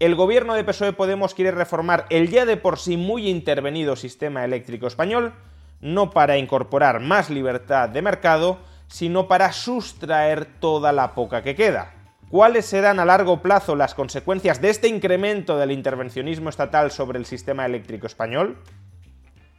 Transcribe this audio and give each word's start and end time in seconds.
El 0.00 0.16
gobierno 0.16 0.54
de 0.54 0.64
PSOE 0.64 0.92
Podemos 0.92 1.34
quiere 1.34 1.52
reformar 1.52 2.06
el 2.10 2.28
ya 2.28 2.44
de 2.46 2.56
por 2.56 2.78
sí 2.78 2.96
muy 2.96 3.28
intervenido 3.28 3.94
sistema 3.94 4.44
eléctrico 4.44 4.88
español, 4.88 5.34
no 5.80 6.10
para 6.10 6.36
incorporar 6.36 6.98
más 6.98 7.30
libertad 7.30 7.88
de 7.88 8.02
mercado, 8.02 8.58
sino 8.88 9.28
para 9.28 9.52
sustraer 9.52 10.46
toda 10.46 10.92
la 10.92 11.14
poca 11.14 11.42
que 11.42 11.54
queda. 11.54 11.94
¿Cuáles 12.28 12.66
serán 12.66 12.98
a 12.98 13.04
largo 13.04 13.40
plazo 13.40 13.76
las 13.76 13.94
consecuencias 13.94 14.60
de 14.60 14.70
este 14.70 14.88
incremento 14.88 15.56
del 15.56 15.70
intervencionismo 15.70 16.48
estatal 16.48 16.90
sobre 16.90 17.18
el 17.20 17.26
sistema 17.26 17.64
eléctrico 17.64 18.08
español? 18.08 18.58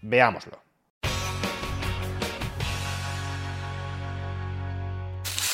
Veámoslo. 0.02 0.65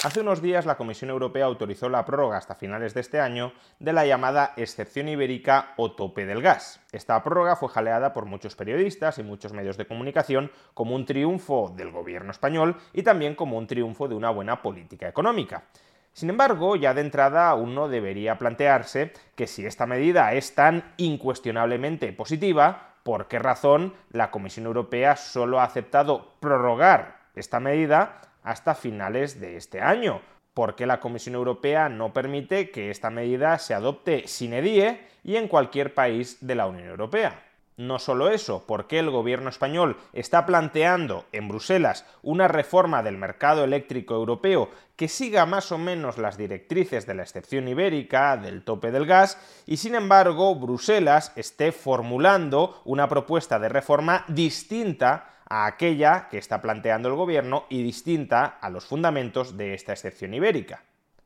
Hace 0.04 0.22
unos 0.22 0.42
días 0.42 0.66
la 0.66 0.78
Comisión 0.78 1.12
Europea 1.12 1.46
autorizó 1.46 1.88
la 1.88 2.06
prórroga 2.06 2.38
hasta 2.38 2.56
finales 2.56 2.96
de 2.96 3.02
este 3.02 3.20
año 3.20 3.54
de 3.78 3.94
la 3.94 4.04
llamada 4.04 4.54
excepción 4.58 5.08
ibérica 5.08 5.76
o 5.78 5.92
tope 5.92 6.26
del 6.26 6.42
gas. 6.42 6.82
Esta 6.92 7.22
prórroga 7.22 7.56
fue 7.56 7.70
jaleada 7.70 8.12
por 8.12 8.26
muchos 8.26 8.56
periodistas 8.56 9.20
y 9.20 9.24
muchos 9.24 9.54
medios 9.54 9.78
de 9.78 9.86
comunicación 9.86 10.52
como 10.74 10.96
un 10.96 11.06
triunfo 11.06 11.72
del 11.78 11.92
gobierno 11.92 12.32
español 12.32 12.78
y 12.94 13.04
también 13.04 13.36
como 13.36 13.60
un 13.60 13.68
triunfo 13.68 14.08
de 14.08 14.16
una 14.16 14.32
buena 14.32 14.64
política 14.64 15.08
económica. 15.08 15.66
Sin 16.14 16.32
embargo, 16.32 16.76
ya 16.76 16.96
de 16.96 17.02
entrada 17.02 17.54
uno 17.54 17.88
debería 17.88 18.40
plantearse 18.40 19.14
que 19.36 19.46
si 19.46 19.68
esta 19.68 19.86
medida 19.86 20.34
es 20.34 20.56
tan 20.56 20.96
incuestionablemente 20.98 22.12
positiva, 22.12 22.96
¿por 23.04 23.28
qué 23.28 23.38
razón 23.38 23.94
la 24.10 24.32
Comisión 24.32 24.66
Europea 24.66 25.16
solo 25.16 25.60
ha 25.60 25.66
aceptado 25.66 26.34
prorrogar 26.40 27.22
esta 27.36 27.60
medida 27.60 28.31
hasta 28.44 28.76
finales 28.76 29.40
de 29.40 29.58
este 29.58 29.82
año. 29.82 30.22
¿Por 30.54 30.76
qué 30.76 30.86
la 30.86 31.00
Comisión 31.00 31.36
Europea 31.36 31.88
no 31.88 32.12
permite 32.14 32.72
que 32.72 32.90
esta 32.90 33.10
medida 33.10 33.58
se 33.58 33.74
adopte 33.74 34.28
sin 34.28 34.54
edie 34.54 35.00
y 35.24 35.38
en 35.38 35.48
cualquier 35.48 35.94
país 35.94 36.38
de 36.42 36.56
la 36.56 36.68
Unión 36.68 36.90
Europea? 36.90 37.46
No 37.78 38.00
solo 38.00 38.30
eso, 38.30 38.68
¿por 38.68 38.86
qué 38.86 39.00
el 39.00 39.10
gobierno 39.10 39.50
español 39.50 39.98
está 40.14 40.46
planteando 40.46 41.26
en 41.32 41.48
Bruselas 41.48 42.06
una 42.22 42.48
reforma 42.48 43.02
del 43.02 43.18
mercado 43.18 43.64
eléctrico 43.64 44.14
europeo 44.14 44.70
que 44.98 45.08
siga 45.08 45.46
más 45.46 45.72
o 45.72 45.78
menos 45.78 46.18
las 46.18 46.38
directrices 46.38 47.08
de 47.08 47.16
la 47.16 47.24
excepción 47.24 47.68
ibérica, 47.68 48.38
del 48.38 48.64
tope 48.64 48.92
del 48.92 49.08
gas, 49.08 49.64
y 49.66 49.78
sin 49.78 49.96
embargo 49.96 50.54
Bruselas 50.54 51.32
esté 51.36 51.72
formulando 51.72 52.82
una 52.86 53.08
propuesta 53.08 53.58
de 53.58 53.70
reforma 53.70 54.26
distinta 54.28 55.32
a 55.52 55.66
aquella 55.66 56.30
que 56.30 56.38
está 56.38 56.62
planteando 56.62 57.10
el 57.10 57.16
gobierno 57.16 57.66
y 57.68 57.84
distinta 57.84 58.46
a 58.46 58.70
los 58.70 58.86
fundamentos 58.86 59.58
de 59.58 59.74
esta 59.74 59.92
excepción 59.92 60.34
ibérica. 60.34 60.86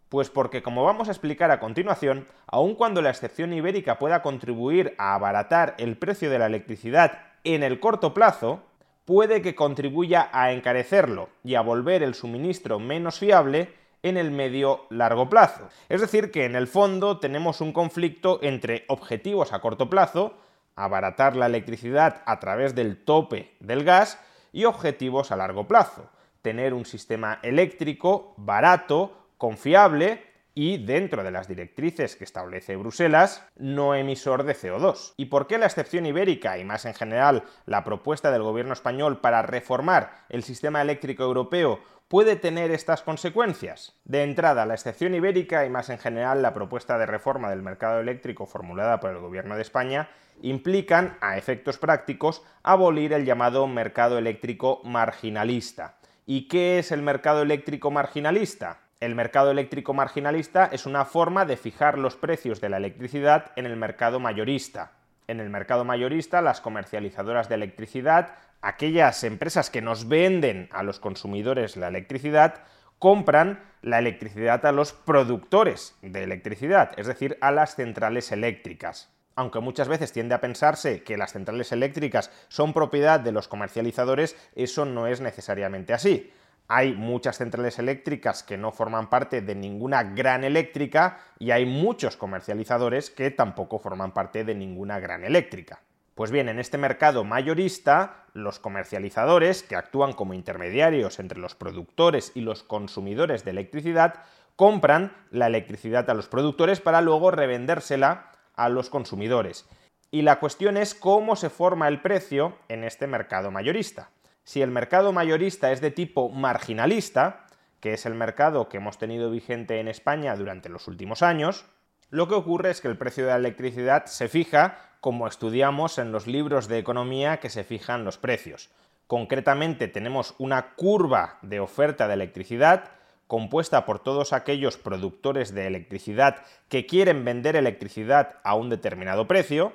Pues 0.10 0.32
porque, 0.32 0.64
como 0.64 0.84
vamos 0.84 1.08
a 1.08 1.12
explicar 1.12 1.52
a 1.52 1.60
continuación, 1.60 2.28
aun 2.48 2.74
cuando 2.74 3.04
la 3.04 3.12
excepción 3.12 3.54
ibérica 3.54 4.00
pueda 4.00 4.24
contribuir 4.24 4.96
a 4.98 5.14
abaratar 5.14 5.76
el 5.78 5.96
precio 5.98 6.32
de 6.32 6.40
la 6.40 6.48
electricidad 6.48 7.20
en 7.44 7.62
el 7.62 7.80
corto 7.80 8.16
plazo, 8.16 8.64
puede 9.06 9.44
que 9.44 9.54
contribuya 9.54 10.28
a 10.34 10.52
encarecerlo 10.54 11.30
y 11.44 11.54
a 11.54 11.62
volver 11.62 12.02
el 12.02 12.16
suministro 12.16 12.80
menos 12.80 13.20
fiable 13.20 13.76
en 14.02 14.18
el 14.18 14.32
medio 14.32 14.88
largo 14.90 15.30
plazo. 15.30 15.70
Es 15.88 16.02
decir, 16.02 16.32
que 16.32 16.46
en 16.46 16.56
el 16.56 16.66
fondo 16.66 17.20
tenemos 17.20 17.62
un 17.62 17.74
conflicto 17.74 18.40
entre 18.42 18.86
objetivos 18.88 19.54
a 19.54 19.60
corto 19.60 19.88
plazo, 19.88 20.34
abaratar 20.76 21.36
la 21.36 21.46
electricidad 21.46 22.22
a 22.26 22.40
través 22.40 22.76
del 22.76 23.04
tope 23.04 23.56
del 23.60 23.84
gas 23.84 24.20
y 24.52 24.66
objetivos 24.66 25.32
a 25.32 25.36
largo 25.36 25.68
plazo, 25.68 26.10
tener 26.42 26.74
un 26.74 26.86
sistema 26.86 27.40
eléctrico 27.42 28.34
barato, 28.38 29.30
confiable 29.38 30.36
y 30.58 30.78
dentro 30.78 31.24
de 31.24 31.32
las 31.32 31.50
directrices 31.50 32.16
que 32.16 32.24
establece 32.24 32.78
Bruselas, 32.78 33.46
no 33.58 33.94
emisor 33.94 34.44
de 34.44 34.56
CO2. 34.56 35.14
¿Y 35.18 35.26
por 35.26 35.48
qué 35.48 35.58
la 35.58 35.66
excepción 35.66 36.06
ibérica 36.06 36.58
y 36.58 36.64
más 36.64 36.86
en 36.86 36.94
general 36.94 37.44
la 37.66 37.84
propuesta 37.84 38.32
del 38.32 38.44
gobierno 38.44 38.72
español 38.72 39.20
para 39.20 39.42
reformar 39.42 40.26
el 40.30 40.44
sistema 40.44 40.82
eléctrico 40.82 41.24
europeo 41.24 41.82
puede 42.08 42.38
tener 42.38 42.72
estas 42.72 43.02
consecuencias? 43.02 44.00
De 44.06 44.24
entrada, 44.24 44.66
la 44.66 44.76
excepción 44.76 45.14
ibérica 45.14 45.66
y 45.66 45.70
más 45.70 45.90
en 45.90 46.00
general 46.00 46.42
la 46.42 46.54
propuesta 46.54 46.98
de 46.98 47.06
reforma 47.06 47.50
del 47.50 47.62
mercado 47.62 48.00
eléctrico 48.00 48.46
formulada 48.46 49.02
por 49.02 49.12
el 49.12 49.20
gobierno 49.20 49.58
de 49.58 49.62
España 49.62 50.10
implican, 50.42 51.18
a 51.22 51.38
efectos 51.38 51.78
prácticos, 51.78 52.44
abolir 52.64 53.14
el 53.14 53.26
llamado 53.26 53.68
mercado 53.68 54.18
eléctrico 54.18 54.82
marginalista. 54.84 55.98
¿Y 56.26 56.48
qué 56.48 56.80
es 56.80 56.92
el 56.92 57.02
mercado 57.02 57.42
eléctrico 57.42 57.92
marginalista? 57.92 58.80
El 59.00 59.16
mercado 59.16 59.52
eléctrico 59.52 59.94
marginalista 59.94 60.70
es 60.72 60.86
una 60.86 61.06
forma 61.06 61.46
de 61.46 61.58
fijar 61.58 61.98
los 61.98 62.16
precios 62.16 62.62
de 62.62 62.70
la 62.70 62.78
electricidad 62.78 63.52
en 63.56 63.66
el 63.66 63.76
mercado 63.76 64.20
mayorista. 64.20 64.94
En 65.28 65.40
el 65.40 65.50
mercado 65.50 65.84
mayorista, 65.86 66.42
las 66.42 66.62
comercializadoras 66.62 67.50
de 67.50 67.56
electricidad, 67.56 68.36
aquellas 68.62 69.24
empresas 69.24 69.70
que 69.70 69.82
nos 69.82 70.08
venden 70.08 70.70
a 70.72 70.84
los 70.84 71.00
consumidores 71.00 71.78
la 71.78 71.90
electricidad, 71.90 72.64
compran 73.00 73.60
la 73.82 74.00
electricidad 74.00 74.66
a 74.66 74.72
los 74.72 74.94
productores 74.94 75.96
de 76.02 76.24
electricidad, 76.24 76.92
es 76.98 77.08
decir, 77.08 77.38
a 77.42 77.52
las 77.52 77.76
centrales 77.76 78.32
eléctricas 78.32 79.15
aunque 79.36 79.60
muchas 79.60 79.88
veces 79.88 80.12
tiende 80.12 80.36
a 80.36 80.42
pensarse 80.42 81.04
que 81.04 81.18
las 81.18 81.34
centrales 81.34 81.72
eléctricas 81.72 82.32
son 82.48 82.74
propiedad 82.74 83.20
de 83.20 83.32
los 83.32 83.48
comercializadores, 83.48 84.36
eso 84.56 84.86
no 84.86 85.08
es 85.08 85.22
necesariamente 85.22 85.94
así. 85.94 86.32
Hay 86.68 86.94
muchas 86.94 87.38
centrales 87.38 87.78
eléctricas 87.78 88.42
que 88.42 88.58
no 88.58 88.72
forman 88.72 89.10
parte 89.10 89.42
de 89.42 89.54
ninguna 89.54 90.04
gran 90.04 90.44
eléctrica 90.44 91.20
y 91.38 91.52
hay 91.52 91.66
muchos 91.66 92.18
comercializadores 92.18 93.12
que 93.12 93.30
tampoco 93.30 93.78
forman 93.78 94.14
parte 94.14 94.44
de 94.44 94.56
ninguna 94.56 95.00
gran 95.00 95.24
eléctrica. 95.24 95.82
Pues 96.16 96.32
bien, 96.32 96.48
en 96.48 96.60
este 96.60 96.78
mercado 96.78 97.26
mayorista, 97.26 98.24
los 98.34 98.58
comercializadores, 98.60 99.64
que 99.64 99.76
actúan 99.76 100.14
como 100.14 100.34
intermediarios 100.34 101.20
entre 101.20 101.40
los 101.40 101.56
productores 101.56 102.32
y 102.36 102.42
los 102.42 102.64
consumidores 102.64 103.44
de 103.44 103.52
electricidad, 103.52 104.24
compran 104.56 105.12
la 105.30 105.48
electricidad 105.48 106.10
a 106.10 106.14
los 106.14 106.30
productores 106.30 106.80
para 106.80 107.02
luego 107.02 107.32
revendérsela 107.32 108.32
a 108.56 108.70
los 108.70 108.90
consumidores. 108.90 109.66
Y 110.12 110.22
la 110.22 110.40
cuestión 110.40 110.78
es 110.78 110.96
cómo 110.96 111.36
se 111.36 111.50
forma 111.50 111.88
el 111.88 112.02
precio 112.02 112.58
en 112.70 112.84
este 112.84 113.08
mercado 113.08 113.52
mayorista. 113.52 114.12
Si 114.44 114.62
el 114.62 114.72
mercado 114.72 115.12
mayorista 115.12 115.72
es 115.72 115.82
de 115.82 115.92
tipo 115.92 116.30
marginalista, 116.30 117.48
que 117.80 117.94
es 117.94 118.06
el 118.06 118.14
mercado 118.14 118.70
que 118.70 118.78
hemos 118.78 118.98
tenido 118.98 119.30
vigente 119.30 119.80
en 119.80 119.88
España 119.88 120.36
durante 120.36 120.70
los 120.70 120.88
últimos 120.88 121.22
años, 121.24 121.66
lo 122.10 122.28
que 122.28 122.36
ocurre 122.36 122.70
es 122.70 122.82
que 122.82 122.88
el 122.88 122.98
precio 122.98 123.26
de 123.26 123.32
la 123.32 123.38
electricidad 123.38 124.06
se 124.06 124.28
fija 124.28 124.78
como 125.02 125.28
estudiamos 125.28 125.98
en 125.98 126.12
los 126.12 126.28
libros 126.28 126.68
de 126.68 126.78
economía 126.78 127.38
que 127.38 127.50
se 127.50 127.64
fijan 127.64 128.06
los 128.06 128.18
precios. 128.18 128.70
Concretamente 129.08 129.88
tenemos 129.88 130.34
una 130.40 130.76
curva 130.76 131.38
de 131.42 131.60
oferta 131.60 132.08
de 132.08 132.14
electricidad 132.14 132.92
compuesta 133.28 133.86
por 133.86 134.00
todos 134.00 134.34
aquellos 134.34 134.78
productores 134.78 135.54
de 135.54 135.68
electricidad 135.68 136.44
que 136.70 136.86
quieren 136.86 137.26
vender 137.26 137.56
electricidad 137.56 138.40
a 138.44 138.56
un 138.56 138.70
determinado 138.70 139.28
precio, 139.28 139.74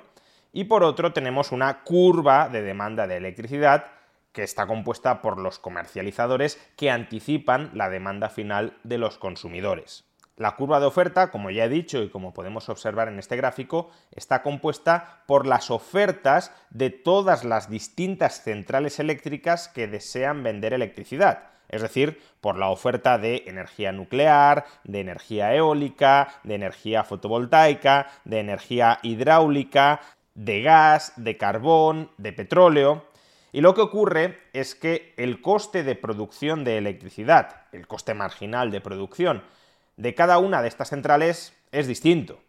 y 0.53 0.65
por 0.65 0.83
otro 0.83 1.13
tenemos 1.13 1.51
una 1.51 1.83
curva 1.83 2.49
de 2.49 2.61
demanda 2.61 3.07
de 3.07 3.17
electricidad 3.17 3.85
que 4.31 4.43
está 4.43 4.67
compuesta 4.67 5.21
por 5.21 5.39
los 5.39 5.59
comercializadores 5.59 6.59
que 6.77 6.89
anticipan 6.89 7.71
la 7.73 7.89
demanda 7.89 8.29
final 8.29 8.77
de 8.83 8.97
los 8.97 9.17
consumidores. 9.17 10.05
La 10.37 10.55
curva 10.55 10.79
de 10.79 10.85
oferta, 10.85 11.29
como 11.29 11.51
ya 11.51 11.65
he 11.65 11.69
dicho 11.69 12.01
y 12.01 12.09
como 12.09 12.33
podemos 12.33 12.69
observar 12.69 13.09
en 13.09 13.19
este 13.19 13.35
gráfico, 13.35 13.91
está 14.11 14.41
compuesta 14.41 15.23
por 15.27 15.45
las 15.45 15.69
ofertas 15.69 16.53
de 16.69 16.89
todas 16.89 17.43
las 17.43 17.69
distintas 17.69 18.41
centrales 18.41 18.99
eléctricas 18.99 19.67
que 19.67 19.87
desean 19.87 20.41
vender 20.41 20.73
electricidad 20.73 21.51
es 21.71 21.81
decir, 21.81 22.21
por 22.41 22.57
la 22.57 22.69
oferta 22.69 23.17
de 23.17 23.45
energía 23.47 23.91
nuclear, 23.91 24.65
de 24.83 24.99
energía 24.99 25.55
eólica, 25.55 26.27
de 26.43 26.55
energía 26.55 27.03
fotovoltaica, 27.03 28.07
de 28.25 28.39
energía 28.39 28.99
hidráulica, 29.01 30.01
de 30.35 30.61
gas, 30.61 31.13
de 31.15 31.37
carbón, 31.37 32.11
de 32.17 32.33
petróleo. 32.33 33.05
Y 33.53 33.61
lo 33.61 33.73
que 33.73 33.81
ocurre 33.81 34.39
es 34.53 34.75
que 34.75 35.13
el 35.17 35.41
coste 35.41 35.83
de 35.83 35.95
producción 35.95 36.63
de 36.63 36.77
electricidad, 36.77 37.65
el 37.71 37.87
coste 37.87 38.13
marginal 38.13 38.71
de 38.71 38.81
producción 38.81 39.43
de 39.97 40.15
cada 40.15 40.37
una 40.39 40.61
de 40.61 40.67
estas 40.67 40.89
centrales 40.89 41.53
es 41.71 41.87
distinto. 41.87 42.39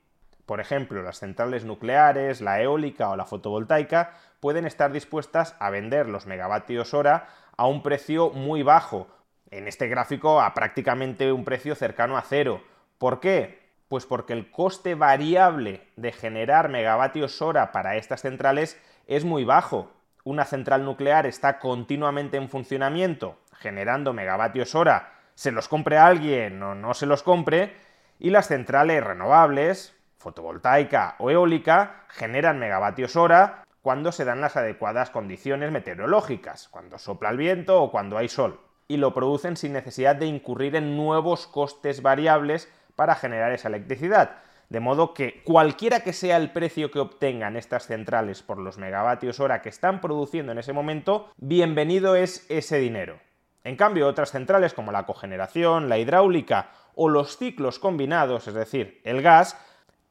Por 0.52 0.60
ejemplo, 0.60 1.02
las 1.02 1.18
centrales 1.18 1.64
nucleares, 1.64 2.42
la 2.42 2.60
eólica 2.60 3.08
o 3.08 3.16
la 3.16 3.24
fotovoltaica 3.24 4.12
pueden 4.38 4.66
estar 4.66 4.92
dispuestas 4.92 5.56
a 5.58 5.70
vender 5.70 6.10
los 6.10 6.26
megavatios 6.26 6.92
hora 6.92 7.30
a 7.56 7.66
un 7.66 7.82
precio 7.82 8.28
muy 8.28 8.62
bajo, 8.62 9.08
en 9.50 9.66
este 9.66 9.88
gráfico 9.88 10.42
a 10.42 10.52
prácticamente 10.52 11.32
un 11.32 11.46
precio 11.46 11.74
cercano 11.74 12.18
a 12.18 12.20
cero. 12.20 12.60
¿Por 12.98 13.18
qué? 13.18 13.62
Pues 13.88 14.04
porque 14.04 14.34
el 14.34 14.50
coste 14.50 14.94
variable 14.94 15.88
de 15.96 16.12
generar 16.12 16.68
megavatios 16.68 17.40
hora 17.40 17.72
para 17.72 17.96
estas 17.96 18.20
centrales 18.20 18.78
es 19.06 19.24
muy 19.24 19.44
bajo. 19.44 19.90
Una 20.22 20.44
central 20.44 20.84
nuclear 20.84 21.24
está 21.24 21.60
continuamente 21.60 22.36
en 22.36 22.50
funcionamiento, 22.50 23.38
generando 23.54 24.12
megavatios 24.12 24.74
hora, 24.74 25.14
se 25.34 25.50
los 25.50 25.68
compre 25.68 25.96
alguien 25.96 26.62
o 26.62 26.74
no 26.74 26.92
se 26.92 27.06
los 27.06 27.22
compre, 27.22 27.74
y 28.18 28.28
las 28.28 28.48
centrales 28.48 29.02
renovables, 29.02 29.96
fotovoltaica 30.22 31.16
o 31.18 31.30
eólica, 31.30 32.04
generan 32.08 32.58
megavatios 32.58 33.16
hora 33.16 33.64
cuando 33.82 34.12
se 34.12 34.24
dan 34.24 34.40
las 34.40 34.56
adecuadas 34.56 35.10
condiciones 35.10 35.72
meteorológicas, 35.72 36.68
cuando 36.68 36.98
sopla 36.98 37.30
el 37.30 37.36
viento 37.36 37.82
o 37.82 37.90
cuando 37.90 38.16
hay 38.16 38.28
sol, 38.28 38.60
y 38.88 38.96
lo 38.96 39.12
producen 39.12 39.56
sin 39.56 39.72
necesidad 39.72 40.16
de 40.16 40.26
incurrir 40.26 40.76
en 40.76 40.96
nuevos 40.96 41.46
costes 41.46 42.00
variables 42.00 42.72
para 42.94 43.16
generar 43.16 43.52
esa 43.52 43.68
electricidad. 43.68 44.36
De 44.68 44.80
modo 44.80 45.12
que 45.12 45.42
cualquiera 45.42 46.00
que 46.00 46.14
sea 46.14 46.38
el 46.38 46.52
precio 46.52 46.90
que 46.90 47.00
obtengan 47.00 47.56
estas 47.56 47.86
centrales 47.86 48.42
por 48.42 48.58
los 48.58 48.78
megavatios 48.78 49.40
hora 49.40 49.60
que 49.60 49.68
están 49.68 50.00
produciendo 50.00 50.52
en 50.52 50.58
ese 50.58 50.72
momento, 50.72 51.30
bienvenido 51.36 52.16
es 52.16 52.46
ese 52.48 52.78
dinero. 52.78 53.18
En 53.64 53.76
cambio, 53.76 54.08
otras 54.08 54.30
centrales 54.30 54.74
como 54.74 54.92
la 54.92 55.04
cogeneración, 55.04 55.88
la 55.88 55.98
hidráulica 55.98 56.70
o 56.94 57.08
los 57.08 57.36
ciclos 57.36 57.78
combinados, 57.78 58.48
es 58.48 58.54
decir, 58.54 59.00
el 59.04 59.22
gas, 59.22 59.58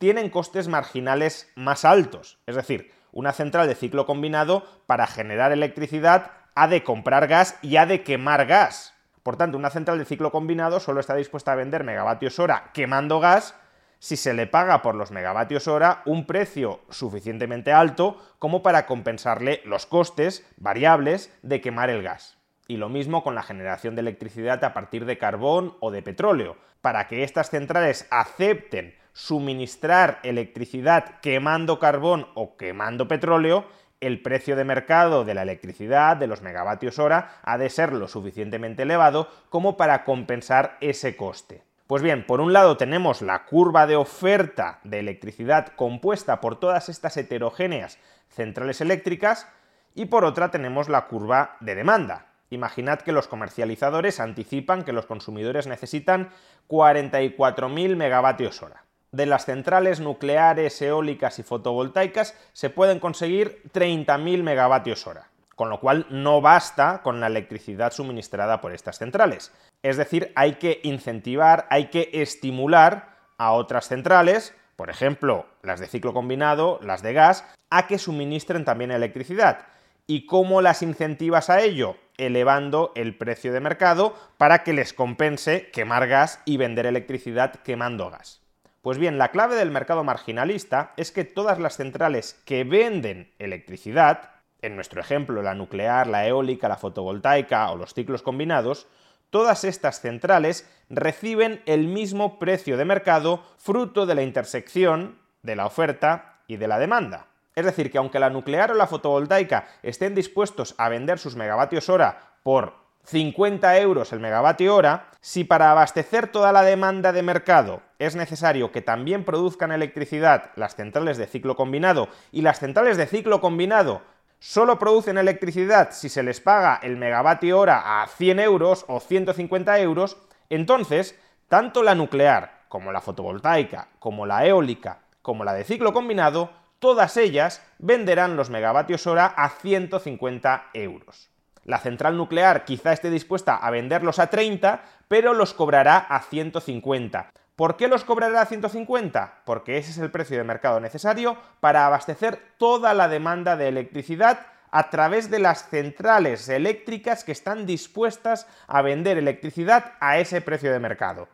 tienen 0.02 0.32
costes 0.32 0.68
marginales 0.68 1.52
más 1.54 1.86
altos. 1.86 2.40
Es 2.48 2.56
decir, 2.56 2.92
una 3.12 3.34
central 3.34 3.68
de 3.68 3.76
ciclo 3.76 4.08
combinado 4.08 4.66
para 4.88 5.06
generar 5.06 5.52
electricidad 5.52 6.32
ha 6.56 6.68
de 6.68 6.84
comprar 6.84 7.28
gas 7.28 7.56
y 7.62 7.78
ha 7.78 7.86
de 7.86 8.02
quemar 8.02 8.48
gas. 8.48 8.96
Por 9.22 9.38
tanto, 9.38 9.60
una 9.60 9.70
central 9.70 10.00
de 10.00 10.06
ciclo 10.06 10.32
combinado 10.32 10.80
solo 10.80 11.02
está 11.02 11.14
dispuesta 11.14 11.52
a 11.52 11.56
vender 11.56 11.84
megavatios 11.84 12.40
hora 12.40 12.72
quemando 12.74 13.20
gas 13.20 13.54
si 14.00 14.18
se 14.18 14.34
le 14.34 14.48
paga 14.48 14.82
por 14.82 14.96
los 14.96 15.12
megavatios 15.12 15.68
hora 15.68 16.02
un 16.06 16.26
precio 16.26 16.80
suficientemente 16.90 17.72
alto 17.72 18.18
como 18.40 18.64
para 18.64 18.88
compensarle 18.88 19.62
los 19.66 19.86
costes 19.86 20.44
variables 20.58 21.32
de 21.44 21.62
quemar 21.62 21.92
el 21.92 22.02
gas. 22.02 22.40
Y 22.68 22.78
lo 22.78 22.90
mismo 22.90 23.24
con 23.24 23.36
la 23.36 23.44
generación 23.44 23.94
de 23.94 24.02
electricidad 24.02 24.64
a 24.64 24.74
partir 24.74 25.06
de 25.06 25.20
carbón 25.20 25.78
o 25.80 25.92
de 25.92 26.02
petróleo. 26.02 26.58
Para 26.82 27.08
que 27.08 27.24
estas 27.24 27.52
centrales 27.52 28.08
acepten 28.10 28.96
suministrar 29.14 30.20
electricidad 30.24 31.20
quemando 31.22 31.80
carbón 31.80 32.28
o 32.34 32.56
quemando 32.56 33.08
petróleo, 33.08 33.66
el 34.00 34.22
precio 34.22 34.56
de 34.56 34.64
mercado 34.64 35.26
de 35.26 35.36
la 35.36 35.44
electricidad, 35.44 36.18
de 36.18 36.28
los 36.28 36.42
megavatios 36.42 36.98
hora, 36.98 37.40
ha 37.44 37.58
de 37.58 37.70
ser 37.70 37.94
lo 37.94 38.08
suficientemente 38.08 38.84
elevado 38.84 39.30
como 39.50 39.78
para 39.78 40.04
compensar 40.04 40.78
ese 40.82 41.16
coste. 41.16 41.64
Pues 41.86 42.02
bien, 42.02 42.26
por 42.26 42.42
un 42.42 42.54
lado 42.54 42.78
tenemos 42.78 43.22
la 43.22 43.46
curva 43.46 43.86
de 43.86 43.98
oferta 43.98 44.80
de 44.84 45.00
electricidad 45.00 45.68
compuesta 45.76 46.42
por 46.42 46.60
todas 46.60 46.90
estas 46.90 47.18
heterogéneas 47.18 48.00
centrales 48.30 48.82
eléctricas 48.82 49.48
y 49.94 50.06
por 50.06 50.24
otra 50.24 50.52
tenemos 50.52 50.90
la 50.90 51.08
curva 51.08 51.58
de 51.60 51.76
demanda. 51.76 52.28
Imaginad 52.50 53.02
que 53.02 53.12
los 53.12 53.28
comercializadores 53.28 54.20
anticipan 54.20 54.84
que 54.84 54.94
los 54.94 55.06
consumidores 55.06 55.68
necesitan 55.68 56.30
44.000 56.70 57.96
megavatios 57.96 58.62
hora 58.64 58.86
de 59.12 59.26
las 59.26 59.46
centrales 59.46 60.00
nucleares, 60.00 60.82
eólicas 60.82 61.38
y 61.40 61.44
fotovoltaicas 61.44 62.36
se 62.54 62.70
pueden 62.70 63.00
conseguir 63.00 63.62
30.000 63.74 64.42
megavatios 64.42 65.06
hora, 65.06 65.30
con 65.56 65.70
lo 65.70 65.82
cual 65.82 66.08
no 66.10 66.40
basta 66.40 67.02
con 67.04 67.20
la 67.20 67.28
electricidad 67.28 67.92
suministrada 67.92 68.62
por 68.62 68.74
estas 68.74 69.00
centrales. 69.00 69.52
Es 69.84 69.98
decir, 69.98 70.32
hay 70.36 70.54
que 70.54 70.80
incentivar, 70.84 71.68
hay 71.70 71.88
que 71.88 72.10
estimular 72.14 73.18
a 73.38 73.52
otras 73.52 73.90
centrales, 73.90 74.56
por 74.78 74.90
ejemplo, 74.90 75.46
las 75.62 75.82
de 75.82 75.88
ciclo 75.88 76.14
combinado, 76.14 76.80
las 76.82 77.02
de 77.02 77.14
gas, 77.14 77.46
a 77.70 77.88
que 77.88 77.98
suministren 77.98 78.64
también 78.64 78.92
electricidad. 78.92 79.66
¿Y 80.08 80.26
cómo 80.26 80.62
las 80.62 80.82
incentivas 80.82 81.50
a 81.50 81.62
ello? 81.62 81.98
Elevando 82.18 82.92
el 82.96 83.18
precio 83.18 83.52
de 83.52 83.60
mercado 83.60 84.16
para 84.38 84.64
que 84.64 84.74
les 84.74 84.94
compense 84.94 85.70
quemar 85.72 86.08
gas 86.08 86.42
y 86.46 86.58
vender 86.58 86.86
electricidad 86.86 87.56
quemando 87.64 88.10
gas. 88.10 88.41
Pues 88.82 88.98
bien, 88.98 89.20
la 89.20 89.30
clave 89.30 89.56
del 89.56 89.70
mercado 89.70 90.04
marginalista 90.04 90.94
es 90.98 91.12
que 91.12 91.24
todas 91.24 91.60
las 91.60 91.78
centrales 91.78 92.42
que 92.46 92.64
venden 92.64 93.32
electricidad, 93.38 94.32
en 94.64 94.76
nuestro 94.76 95.00
ejemplo 95.00 95.44
la 95.44 95.54
nuclear, 95.54 96.08
la 96.08 96.26
eólica, 96.26 96.68
la 96.68 96.78
fotovoltaica 96.78 97.70
o 97.70 97.78
los 97.78 97.94
ciclos 97.94 98.24
combinados, 98.24 98.88
todas 99.30 99.66
estas 99.66 100.02
centrales 100.02 100.68
reciben 100.90 101.62
el 101.68 101.88
mismo 101.88 102.40
precio 102.40 102.76
de 102.76 102.86
mercado 102.86 103.44
fruto 103.58 104.08
de 104.08 104.16
la 104.16 104.24
intersección 104.24 105.20
de 105.44 105.56
la 105.56 105.68
oferta 105.68 106.40
y 106.48 106.58
de 106.58 106.68
la 106.68 106.80
demanda. 106.80 107.28
Es 107.54 107.66
decir, 107.66 107.92
que 107.92 108.00
aunque 108.00 108.20
la 108.20 108.32
nuclear 108.32 108.72
o 108.72 108.76
la 108.76 108.88
fotovoltaica 108.88 109.68
estén 109.84 110.16
dispuestos 110.16 110.74
a 110.80 110.90
vender 110.90 111.20
sus 111.20 111.36
megavatios 111.36 111.88
hora 111.88 112.18
por 112.42 112.82
50 113.04 113.78
euros 113.80 114.12
el 114.12 114.20
megavatio 114.20 114.76
hora, 114.76 115.10
si 115.20 115.44
para 115.44 115.70
abastecer 115.70 116.28
toda 116.28 116.52
la 116.52 116.64
demanda 116.64 117.12
de 117.12 117.22
mercado 117.22 117.82
es 118.02 118.16
necesario 118.16 118.72
que 118.72 118.82
también 118.82 119.24
produzcan 119.24 119.72
electricidad 119.72 120.50
las 120.56 120.76
centrales 120.76 121.20
de 121.20 121.28
ciclo 121.28 121.56
combinado 121.56 122.10
y 122.32 122.42
las 122.42 122.60
centrales 122.60 122.98
de 122.98 123.06
ciclo 123.06 123.42
combinado 123.42 124.02
solo 124.40 124.80
producen 124.80 125.20
electricidad 125.20 125.90
si 125.92 126.10
se 126.10 126.24
les 126.24 126.42
paga 126.42 126.80
el 126.82 126.98
megavatio 126.98 127.60
hora 127.60 128.02
a 128.02 128.08
100 128.08 128.40
euros 128.40 128.86
o 128.88 129.00
150 129.00 129.80
euros, 129.82 130.18
entonces 130.50 131.16
tanto 131.48 131.84
la 131.84 131.94
nuclear 131.94 132.64
como 132.70 132.92
la 132.92 133.02
fotovoltaica, 133.02 133.90
como 134.00 134.26
la 134.26 134.48
eólica, 134.48 135.02
como 135.22 135.44
la 135.44 135.54
de 135.54 135.64
ciclo 135.64 135.94
combinado, 135.94 136.50
todas 136.80 137.18
ellas 137.18 137.62
venderán 137.78 138.36
los 138.36 138.50
megavatios 138.50 139.06
hora 139.06 139.28
a 139.28 139.50
150 139.50 140.70
euros. 140.74 141.30
La 141.66 141.78
central 141.78 142.18
nuclear 142.18 142.66
quizá 142.66 142.94
esté 142.94 143.12
dispuesta 143.12 143.56
a 143.56 143.70
venderlos 143.70 144.18
a 144.18 144.32
30, 144.32 144.82
pero 145.08 145.36
los 145.36 145.54
cobrará 145.54 145.98
a 145.98 146.20
150. 146.22 147.32
¿Por 147.62 147.78
qué 147.78 147.88
los 147.88 148.04
cobrará 148.04 148.42
a 148.42 148.48
150? 148.48 149.44
Porque 149.46 149.78
ese 149.78 149.92
es 149.92 150.00
el 150.00 150.10
precio 150.10 150.36
de 150.36 150.44
mercado 150.44 150.80
necesario 150.80 151.38
para 151.60 151.86
abastecer 151.86 152.40
toda 152.58 152.96
la 152.96 153.08
demanda 153.08 153.56
de 153.56 153.68
electricidad 153.68 154.48
a 154.72 154.90
través 154.90 155.30
de 155.30 155.38
las 155.38 155.70
centrales 155.70 156.50
eléctricas 156.50 157.24
que 157.24 157.32
están 157.32 157.68
dispuestas 157.68 158.48
a 158.66 158.82
vender 158.82 159.20
electricidad 159.20 159.94
a 160.00 160.18
ese 160.18 160.42
precio 160.42 160.72
de 160.72 160.80
mercado. 160.80 161.28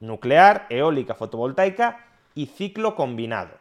Nuclear, 0.00 0.66
eólica, 0.68 1.14
fotovoltaica 1.14 2.04
y 2.34 2.48
ciclo 2.48 2.94
combinado. 2.94 3.56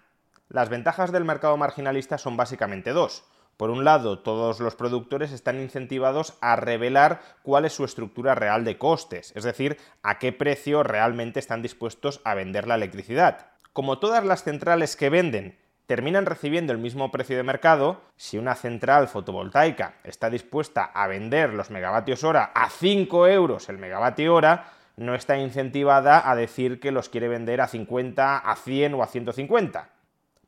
Las 0.49 0.67
ventajas 0.67 1.13
del 1.13 1.23
mercado 1.23 1.55
marginalista 1.55 2.17
son 2.17 2.35
básicamente 2.35 2.91
dos. 2.91 3.23
Por 3.59 3.71
un 3.71 3.83
lado, 3.83 4.19
todos 4.19 4.61
los 4.61 4.75
productores 4.75 5.33
están 5.33 5.59
incentivados 5.59 6.37
a 6.39 6.55
revelar 6.55 7.19
cuál 7.43 7.65
es 7.65 7.73
su 7.73 7.83
estructura 7.83 8.33
real 8.33 8.63
de 8.63 8.77
costes, 8.77 9.33
es 9.35 9.43
decir, 9.43 9.75
a 10.01 10.17
qué 10.17 10.31
precio 10.31 10.81
realmente 10.81 11.41
están 11.41 11.61
dispuestos 11.61 12.21
a 12.23 12.35
vender 12.35 12.69
la 12.69 12.75
electricidad. 12.75 13.47
Como 13.73 13.99
todas 13.99 14.23
las 14.23 14.45
centrales 14.45 14.95
que 14.95 15.09
venden 15.09 15.59
terminan 15.87 16.25
recibiendo 16.25 16.71
el 16.71 16.79
mismo 16.79 17.11
precio 17.11 17.35
de 17.35 17.43
mercado, 17.43 17.99
si 18.15 18.37
una 18.37 18.55
central 18.55 19.09
fotovoltaica 19.09 19.95
está 20.05 20.29
dispuesta 20.29 20.85
a 20.85 21.07
vender 21.07 21.53
los 21.53 21.69
megavatios 21.69 22.23
hora 22.23 22.53
a 22.55 22.69
5 22.69 23.27
euros 23.27 23.67
el 23.67 23.77
megavatio 23.77 24.35
hora, 24.35 24.71
no 24.95 25.15
está 25.15 25.37
incentivada 25.37 26.31
a 26.31 26.33
decir 26.37 26.79
que 26.79 26.93
los 26.93 27.09
quiere 27.09 27.27
vender 27.27 27.59
a 27.59 27.67
50, 27.67 28.37
a 28.37 28.55
100 28.55 28.93
o 28.93 29.03
a 29.03 29.07
150 29.07 29.98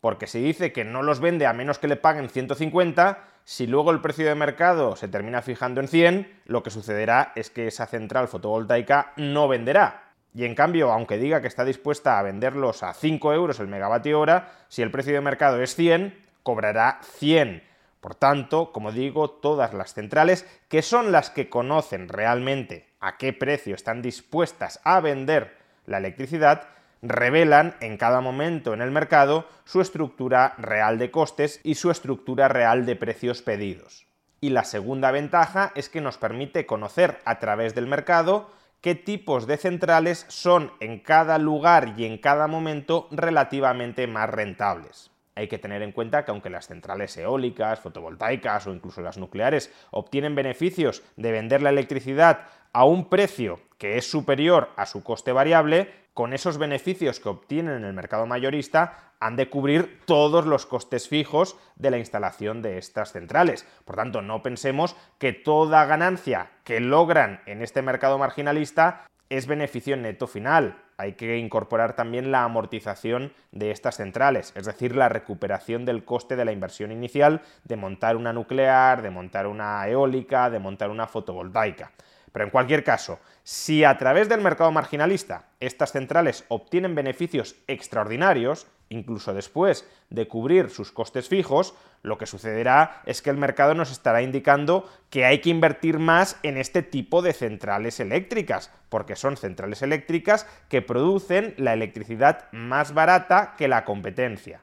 porque 0.02 0.28
si 0.28 0.42
dice 0.42 0.74
que 0.74 0.84
no 0.84 1.04
los 1.04 1.20
vende 1.20 1.46
a 1.46 1.54
menos 1.54 1.80
que 1.80 1.88
le 1.88 1.96
paguen 1.96 2.30
150, 2.30 3.24
si 3.44 3.68
luego 3.68 3.92
el 3.92 4.02
precio 4.02 4.28
de 4.28 4.36
mercado 4.36 4.96
se 4.96 5.08
termina 5.08 5.44
fijando 5.44 5.80
en 5.80 5.88
100, 5.88 6.42
lo 6.46 6.64
que 6.64 6.72
sucederá 6.72 7.32
es 7.36 7.52
que 7.52 7.68
esa 7.68 7.86
central 7.86 8.28
fotovoltaica 8.28 9.14
no 9.16 9.48
venderá. 9.48 10.12
Y 10.34 10.46
en 10.46 10.56
cambio, 10.56 10.92
aunque 10.92 11.18
diga 11.18 11.42
que 11.42 11.48
está 11.48 11.66
dispuesta 11.66 12.18
a 12.18 12.24
venderlos 12.24 12.84
a 12.84 12.94
5 12.94 13.34
euros 13.34 13.60
el 13.60 13.68
megavatio 13.68 14.20
hora, 14.20 14.52
si 14.70 14.82
el 14.82 14.92
precio 14.92 15.14
de 15.14 15.22
mercado 15.22 15.62
es 15.62 15.76
100, 15.76 16.18
cobrará 16.42 17.00
100. 17.04 17.64
Por 18.00 18.16
tanto, 18.16 18.72
como 18.72 18.92
digo, 18.92 19.30
todas 19.30 19.74
las 19.76 19.94
centrales, 19.94 20.48
que 20.68 20.82
son 20.82 21.12
las 21.12 21.30
que 21.30 21.50
conocen 21.50 22.10
realmente 22.10 22.88
a 23.00 23.18
qué 23.18 23.34
precio 23.34 23.76
están 23.76 24.02
dispuestas 24.02 24.80
a 24.84 25.00
vender 25.00 25.58
la 25.86 26.00
electricidad, 26.00 26.70
revelan 27.02 27.76
en 27.80 27.98
cada 27.98 28.22
momento 28.22 28.74
en 28.74 28.82
el 28.82 28.92
mercado 28.92 29.46
su 29.66 29.82
estructura 29.82 30.54
real 30.58 30.98
de 30.98 31.12
costes 31.12 31.60
y 31.64 31.76
su 31.76 31.92
estructura 31.92 32.48
real 32.48 32.86
de 32.86 32.96
precios 32.96 33.42
pedidos. 33.42 34.08
Y 34.40 34.50
la 34.50 34.64
segunda 34.64 35.12
ventaja 35.12 35.72
es 35.76 35.90
que 35.90 36.02
nos 36.02 36.18
permite 36.18 36.66
conocer 36.66 37.20
a 37.26 37.40
través 37.40 37.76
del 37.76 37.88
mercado 37.88 38.50
qué 38.82 38.96
tipos 38.96 39.46
de 39.46 39.58
centrales 39.58 40.26
son 40.30 40.72
en 40.80 41.00
cada 41.00 41.38
lugar 41.38 41.94
y 41.98 42.06
en 42.06 42.18
cada 42.18 42.48
momento 42.48 43.08
relativamente 43.12 44.08
más 44.08 44.30
rentables. 44.30 45.12
Hay 45.36 45.48
que 45.48 45.60
tener 45.60 45.82
en 45.82 45.92
cuenta 45.92 46.26
que 46.26 46.32
aunque 46.32 46.50
las 46.50 46.68
centrales 46.68 47.16
eólicas, 47.18 47.80
fotovoltaicas 47.80 48.68
o 48.68 48.74
incluso 48.74 49.02
las 49.02 49.18
nucleares 49.18 49.72
obtienen 49.92 50.36
beneficios 50.36 51.04
de 51.16 51.32
vender 51.32 51.62
la 51.62 51.70
electricidad 51.70 52.48
a 52.74 52.86
un 52.86 53.10
precio 53.10 53.60
que 53.78 53.98
es 53.98 54.10
superior 54.10 54.70
a 54.76 54.86
su 54.86 55.04
coste 55.04 55.32
variable, 55.32 56.01
con 56.14 56.34
esos 56.34 56.58
beneficios 56.58 57.20
que 57.20 57.30
obtienen 57.30 57.78
en 57.78 57.84
el 57.86 57.94
mercado 57.94 58.26
mayorista 58.26 59.14
han 59.20 59.36
de 59.36 59.50
cubrir 59.50 60.02
todos 60.06 60.46
los 60.46 60.66
costes 60.66 61.08
fijos 61.08 61.56
de 61.76 61.92
la 61.92 62.00
instalación 62.00 62.62
de 62.62 62.78
estas 62.78 63.12
centrales. 63.12 63.68
Por 63.86 63.96
tanto, 63.96 64.22
no 64.22 64.42
pensemos 64.42 64.96
que 65.20 65.32
toda 65.32 65.86
ganancia 65.86 66.52
que 66.64 66.80
logran 66.80 67.42
en 67.46 67.62
este 67.62 67.82
mercado 67.82 68.18
marginalista 68.18 69.06
es 69.30 69.48
beneficio 69.48 69.96
neto 69.96 70.28
final. 70.28 70.84
Hay 70.98 71.14
que 71.14 71.38
incorporar 71.38 71.96
también 71.96 72.32
la 72.32 72.44
amortización 72.44 73.32
de 73.52 73.72
estas 73.72 73.96
centrales, 73.96 74.52
es 74.56 74.66
decir, 74.66 74.96
la 74.96 75.08
recuperación 75.08 75.86
del 75.86 76.04
coste 76.04 76.36
de 76.36 76.44
la 76.44 76.52
inversión 76.52 76.92
inicial 76.92 77.42
de 77.64 77.78
montar 77.78 78.18
una 78.18 78.34
nuclear, 78.34 79.02
de 79.02 79.10
montar 79.10 79.48
una 79.48 79.88
eólica, 79.88 80.50
de 80.50 80.60
montar 80.60 80.90
una 80.90 81.08
fotovoltaica. 81.08 81.92
Pero 82.32 82.46
en 82.46 82.52
cualquier 82.52 82.84
caso, 82.84 83.20
si 83.44 83.84
a 83.84 83.98
través 83.98 84.30
del 84.30 84.42
mercado 84.42 84.72
marginalista 84.72 85.50
estas 85.60 85.92
centrales 85.92 86.46
obtienen 86.48 86.96
beneficios 86.96 87.56
extraordinarios, 87.68 88.68
incluso 88.90 89.34
después 89.34 89.88
de 90.10 90.28
cubrir 90.28 90.70
sus 90.70 90.92
costes 90.92 91.28
fijos, 91.28 91.74
lo 92.04 92.18
que 92.18 92.26
sucederá 92.26 93.02
es 93.06 93.22
que 93.22 93.30
el 93.30 93.38
mercado 93.38 93.74
nos 93.74 93.92
estará 93.92 94.22
indicando 94.22 94.90
que 95.10 95.26
hay 95.26 95.40
que 95.40 95.50
invertir 95.50 96.00
más 96.00 96.38
en 96.44 96.58
este 96.58 96.82
tipo 96.82 97.22
de 97.22 97.34
centrales 97.34 98.00
eléctricas, 98.00 98.72
porque 98.90 99.16
son 99.16 99.38
centrales 99.38 99.82
eléctricas 99.82 100.48
que 100.70 100.82
producen 100.82 101.54
la 101.58 101.74
electricidad 101.74 102.52
más 102.52 102.94
barata 102.94 103.56
que 103.58 103.68
la 103.68 103.86
competencia. 103.86 104.62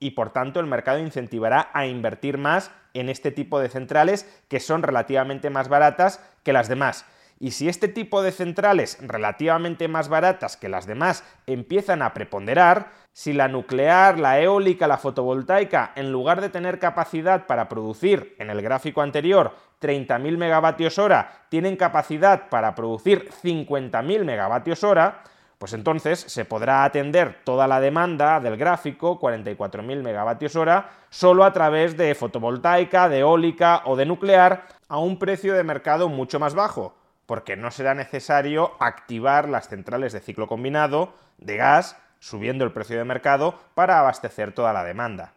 Y 0.00 0.12
por 0.12 0.32
tanto 0.32 0.58
el 0.58 0.66
mercado 0.66 0.98
incentivará 0.98 1.70
a 1.72 1.86
invertir 1.86 2.38
más 2.38 2.72
en 2.94 3.08
este 3.08 3.30
tipo 3.30 3.60
de 3.60 3.68
centrales 3.68 4.28
que 4.48 4.58
son 4.58 4.82
relativamente 4.82 5.50
más 5.50 5.68
baratas 5.68 6.20
que 6.42 6.52
las 6.52 6.68
demás. 6.68 7.06
Y 7.42 7.52
si 7.52 7.68
este 7.70 7.88
tipo 7.88 8.20
de 8.22 8.32
centrales 8.32 8.98
relativamente 9.00 9.88
más 9.88 10.10
baratas 10.10 10.58
que 10.58 10.68
las 10.68 10.86
demás 10.86 11.24
empiezan 11.46 12.02
a 12.02 12.12
preponderar, 12.12 12.90
si 13.12 13.32
la 13.32 13.48
nuclear, 13.48 14.18
la 14.18 14.40
eólica, 14.40 14.86
la 14.86 14.98
fotovoltaica, 14.98 15.92
en 15.96 16.12
lugar 16.12 16.42
de 16.42 16.50
tener 16.50 16.78
capacidad 16.78 17.46
para 17.46 17.66
producir, 17.66 18.36
en 18.38 18.50
el 18.50 18.60
gráfico 18.60 19.00
anterior, 19.00 19.54
30.000 19.80 20.36
megavatios 20.36 20.98
hora, 20.98 21.46
tienen 21.48 21.76
capacidad 21.76 22.50
para 22.50 22.74
producir 22.74 23.30
50.000 23.42 24.24
megavatios 24.24 24.84
hora, 24.84 25.22
pues 25.60 25.74
entonces 25.74 26.20
se 26.20 26.46
podrá 26.46 26.84
atender 26.84 27.42
toda 27.44 27.68
la 27.68 27.82
demanda 27.82 28.40
del 28.40 28.56
gráfico, 28.56 29.20
44.000 29.20 30.02
megavatios 30.02 30.56
hora, 30.56 30.88
solo 31.10 31.44
a 31.44 31.52
través 31.52 31.98
de 31.98 32.14
fotovoltaica, 32.14 33.10
de 33.10 33.18
eólica 33.18 33.82
o 33.84 33.94
de 33.94 34.06
nuclear 34.06 34.68
a 34.88 34.96
un 34.96 35.18
precio 35.18 35.52
de 35.52 35.62
mercado 35.62 36.08
mucho 36.08 36.40
más 36.40 36.54
bajo, 36.54 36.96
porque 37.26 37.56
no 37.56 37.70
será 37.70 37.92
necesario 37.92 38.72
activar 38.80 39.50
las 39.50 39.68
centrales 39.68 40.14
de 40.14 40.20
ciclo 40.20 40.46
combinado 40.46 41.12
de 41.36 41.58
gas, 41.58 41.98
subiendo 42.20 42.64
el 42.64 42.72
precio 42.72 42.96
de 42.96 43.04
mercado 43.04 43.54
para 43.74 43.98
abastecer 43.98 44.54
toda 44.54 44.72
la 44.72 44.82
demanda. 44.82 45.34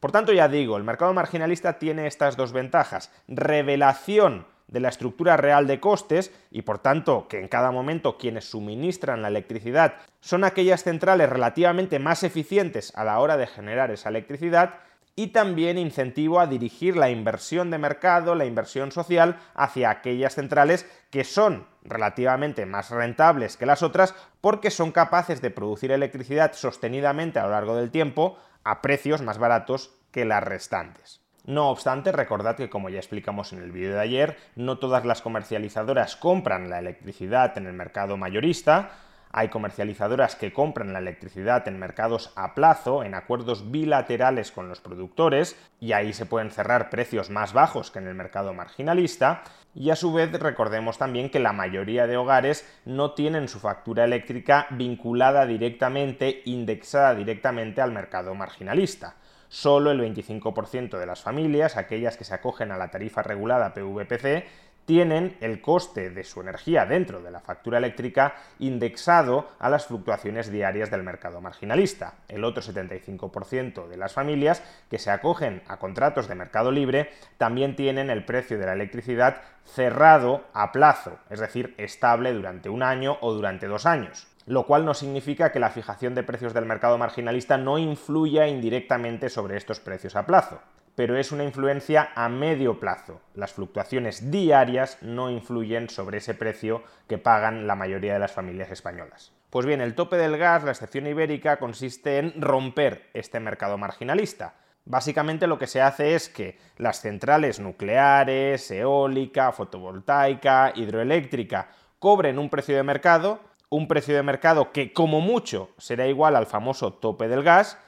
Por 0.00 0.12
tanto, 0.12 0.34
ya 0.34 0.48
digo, 0.48 0.76
el 0.76 0.84
mercado 0.84 1.14
marginalista 1.14 1.78
tiene 1.78 2.06
estas 2.06 2.36
dos 2.36 2.52
ventajas. 2.52 3.10
Revelación 3.26 4.44
de 4.72 4.80
la 4.80 4.88
estructura 4.88 5.36
real 5.36 5.66
de 5.66 5.80
costes 5.80 6.32
y 6.50 6.62
por 6.62 6.78
tanto 6.78 7.28
que 7.28 7.38
en 7.38 7.48
cada 7.48 7.70
momento 7.70 8.16
quienes 8.16 8.50
suministran 8.50 9.22
la 9.22 9.28
electricidad 9.28 9.94
son 10.20 10.44
aquellas 10.44 10.82
centrales 10.82 11.28
relativamente 11.28 11.98
más 11.98 12.22
eficientes 12.22 12.92
a 12.96 13.04
la 13.04 13.18
hora 13.20 13.36
de 13.36 13.46
generar 13.46 13.90
esa 13.90 14.08
electricidad 14.08 14.80
y 15.14 15.28
también 15.28 15.76
incentivo 15.76 16.40
a 16.40 16.46
dirigir 16.46 16.96
la 16.96 17.10
inversión 17.10 17.70
de 17.70 17.76
mercado, 17.76 18.34
la 18.34 18.46
inversión 18.46 18.92
social 18.92 19.38
hacia 19.54 19.90
aquellas 19.90 20.34
centrales 20.34 20.86
que 21.10 21.24
son 21.24 21.66
relativamente 21.84 22.64
más 22.64 22.90
rentables 22.90 23.58
que 23.58 23.66
las 23.66 23.82
otras 23.82 24.14
porque 24.40 24.70
son 24.70 24.90
capaces 24.90 25.42
de 25.42 25.50
producir 25.50 25.92
electricidad 25.92 26.54
sostenidamente 26.54 27.38
a 27.38 27.44
lo 27.44 27.50
largo 27.50 27.76
del 27.76 27.90
tiempo 27.90 28.38
a 28.64 28.80
precios 28.80 29.20
más 29.20 29.38
baratos 29.38 29.90
que 30.12 30.24
las 30.24 30.42
restantes. 30.42 31.21
No 31.44 31.70
obstante, 31.70 32.12
recordad 32.12 32.56
que 32.56 32.70
como 32.70 32.88
ya 32.88 32.98
explicamos 32.98 33.52
en 33.52 33.62
el 33.62 33.72
vídeo 33.72 33.94
de 33.94 34.00
ayer, 34.00 34.36
no 34.54 34.78
todas 34.78 35.04
las 35.04 35.22
comercializadoras 35.22 36.14
compran 36.14 36.70
la 36.70 36.78
electricidad 36.78 37.58
en 37.58 37.66
el 37.66 37.72
mercado 37.72 38.16
mayorista, 38.16 38.90
hay 39.32 39.48
comercializadoras 39.48 40.36
que 40.36 40.52
compran 40.52 40.92
la 40.92 40.98
electricidad 40.98 41.66
en 41.66 41.78
mercados 41.78 42.32
a 42.36 42.54
plazo, 42.54 43.02
en 43.02 43.14
acuerdos 43.14 43.70
bilaterales 43.70 44.52
con 44.52 44.68
los 44.68 44.80
productores, 44.80 45.56
y 45.80 45.92
ahí 45.92 46.12
se 46.12 46.26
pueden 46.26 46.50
cerrar 46.50 46.90
precios 46.90 47.30
más 47.30 47.54
bajos 47.54 47.90
que 47.90 47.98
en 47.98 48.08
el 48.08 48.14
mercado 48.14 48.52
marginalista. 48.52 49.42
Y 49.74 49.88
a 49.88 49.96
su 49.96 50.12
vez 50.12 50.30
recordemos 50.32 50.98
también 50.98 51.30
que 51.30 51.40
la 51.40 51.54
mayoría 51.54 52.06
de 52.06 52.18
hogares 52.18 52.68
no 52.84 53.12
tienen 53.12 53.48
su 53.48 53.58
factura 53.58 54.04
eléctrica 54.04 54.66
vinculada 54.70 55.46
directamente, 55.46 56.42
indexada 56.44 57.14
directamente 57.14 57.80
al 57.80 57.90
mercado 57.90 58.34
marginalista 58.34 59.16
solo 59.52 59.90
el 59.90 60.00
25% 60.00 60.98
de 60.98 61.04
las 61.04 61.20
familias, 61.20 61.76
aquellas 61.76 62.16
que 62.16 62.24
se 62.24 62.32
acogen 62.32 62.72
a 62.72 62.78
la 62.78 62.90
tarifa 62.90 63.22
regulada 63.22 63.74
PVPC, 63.74 64.46
tienen 64.86 65.36
el 65.40 65.60
coste 65.60 66.08
de 66.08 66.24
su 66.24 66.40
energía 66.40 66.86
dentro 66.86 67.20
de 67.20 67.30
la 67.30 67.40
factura 67.40 67.76
eléctrica 67.76 68.34
indexado 68.58 69.50
a 69.58 69.68
las 69.68 69.86
fluctuaciones 69.86 70.50
diarias 70.50 70.90
del 70.90 71.02
mercado 71.02 71.42
marginalista. 71.42 72.14
El 72.28 72.44
otro 72.44 72.62
75% 72.62 73.88
de 73.88 73.96
las 73.98 74.14
familias 74.14 74.62
que 74.90 74.98
se 74.98 75.10
acogen 75.10 75.62
a 75.68 75.76
contratos 75.76 76.28
de 76.28 76.34
mercado 76.34 76.72
libre 76.72 77.10
también 77.36 77.76
tienen 77.76 78.08
el 78.08 78.24
precio 78.24 78.58
de 78.58 78.64
la 78.64 78.72
electricidad 78.72 79.42
cerrado 79.66 80.44
a 80.54 80.72
plazo, 80.72 81.18
es 81.28 81.40
decir, 81.40 81.74
estable 81.76 82.32
durante 82.32 82.70
un 82.70 82.82
año 82.82 83.18
o 83.20 83.34
durante 83.34 83.66
dos 83.66 83.84
años 83.84 84.31
lo 84.46 84.66
cual 84.66 84.84
no 84.84 84.94
significa 84.94 85.52
que 85.52 85.60
la 85.60 85.70
fijación 85.70 86.14
de 86.14 86.22
precios 86.22 86.54
del 86.54 86.66
mercado 86.66 86.98
marginalista 86.98 87.56
no 87.56 87.78
influya 87.78 88.46
indirectamente 88.48 89.28
sobre 89.28 89.56
estos 89.56 89.80
precios 89.80 90.16
a 90.16 90.26
plazo, 90.26 90.60
pero 90.94 91.16
es 91.16 91.32
una 91.32 91.44
influencia 91.44 92.10
a 92.14 92.28
medio 92.28 92.78
plazo. 92.78 93.20
Las 93.34 93.52
fluctuaciones 93.52 94.30
diarias 94.30 94.98
no 95.00 95.30
influyen 95.30 95.88
sobre 95.88 96.18
ese 96.18 96.34
precio 96.34 96.82
que 97.08 97.18
pagan 97.18 97.66
la 97.66 97.76
mayoría 97.76 98.12
de 98.12 98.18
las 98.18 98.32
familias 98.32 98.70
españolas. 98.70 99.32
Pues 99.50 99.66
bien, 99.66 99.80
el 99.80 99.94
tope 99.94 100.16
del 100.16 100.38
gas, 100.38 100.64
la 100.64 100.70
excepción 100.70 101.06
ibérica, 101.06 101.58
consiste 101.58 102.18
en 102.18 102.40
romper 102.40 103.10
este 103.12 103.38
mercado 103.38 103.76
marginalista. 103.78 104.54
Básicamente 104.84 105.46
lo 105.46 105.58
que 105.58 105.66
se 105.66 105.80
hace 105.80 106.14
es 106.14 106.28
que 106.28 106.58
las 106.76 107.00
centrales 107.00 107.60
nucleares, 107.60 108.70
eólica, 108.70 109.52
fotovoltaica, 109.52 110.72
hidroeléctrica, 110.74 111.68
cobren 111.98 112.38
un 112.38 112.50
precio 112.50 112.74
de 112.74 112.82
mercado, 112.82 113.40
un 113.72 113.88
precio 113.88 114.14
de 114.14 114.22
mercado 114.22 114.70
que 114.70 114.92
como 114.92 115.22
mucho 115.22 115.70
será 115.78 116.06
igual 116.06 116.36
al 116.36 116.44
famoso 116.44 116.92
tope 116.92 117.26
del 117.26 117.42
gas, 117.42 117.78